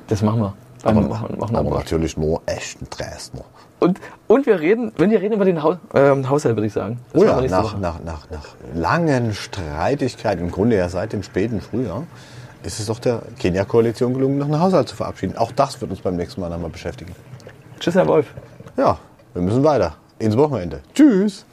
[0.08, 0.54] Das machen wir.
[0.82, 1.74] Aber, Wochen- aber Wochenabend.
[1.74, 3.44] natürlich nur echten Dresdner.
[3.80, 6.98] Und, und wir reden, wenn wir reden über den Haus, ähm, Haushalt, würde ich sagen.
[7.12, 11.22] Das Oh machen ja, nach, nach, nach, nach langen Streitigkeiten, im Grunde ja seit dem
[11.22, 12.04] späten Frühjahr,
[12.62, 15.36] ist es doch der Kenia-Koalition gelungen, noch einen Haushalt zu verabschieden.
[15.36, 17.14] Auch das wird uns beim nächsten Mal nochmal beschäftigen.
[17.78, 18.26] Tschüss, Herr Wolf.
[18.76, 18.98] Ja,
[19.32, 19.94] wir müssen weiter.
[20.18, 20.80] Ins Wochenende.
[20.94, 21.46] Tschüss.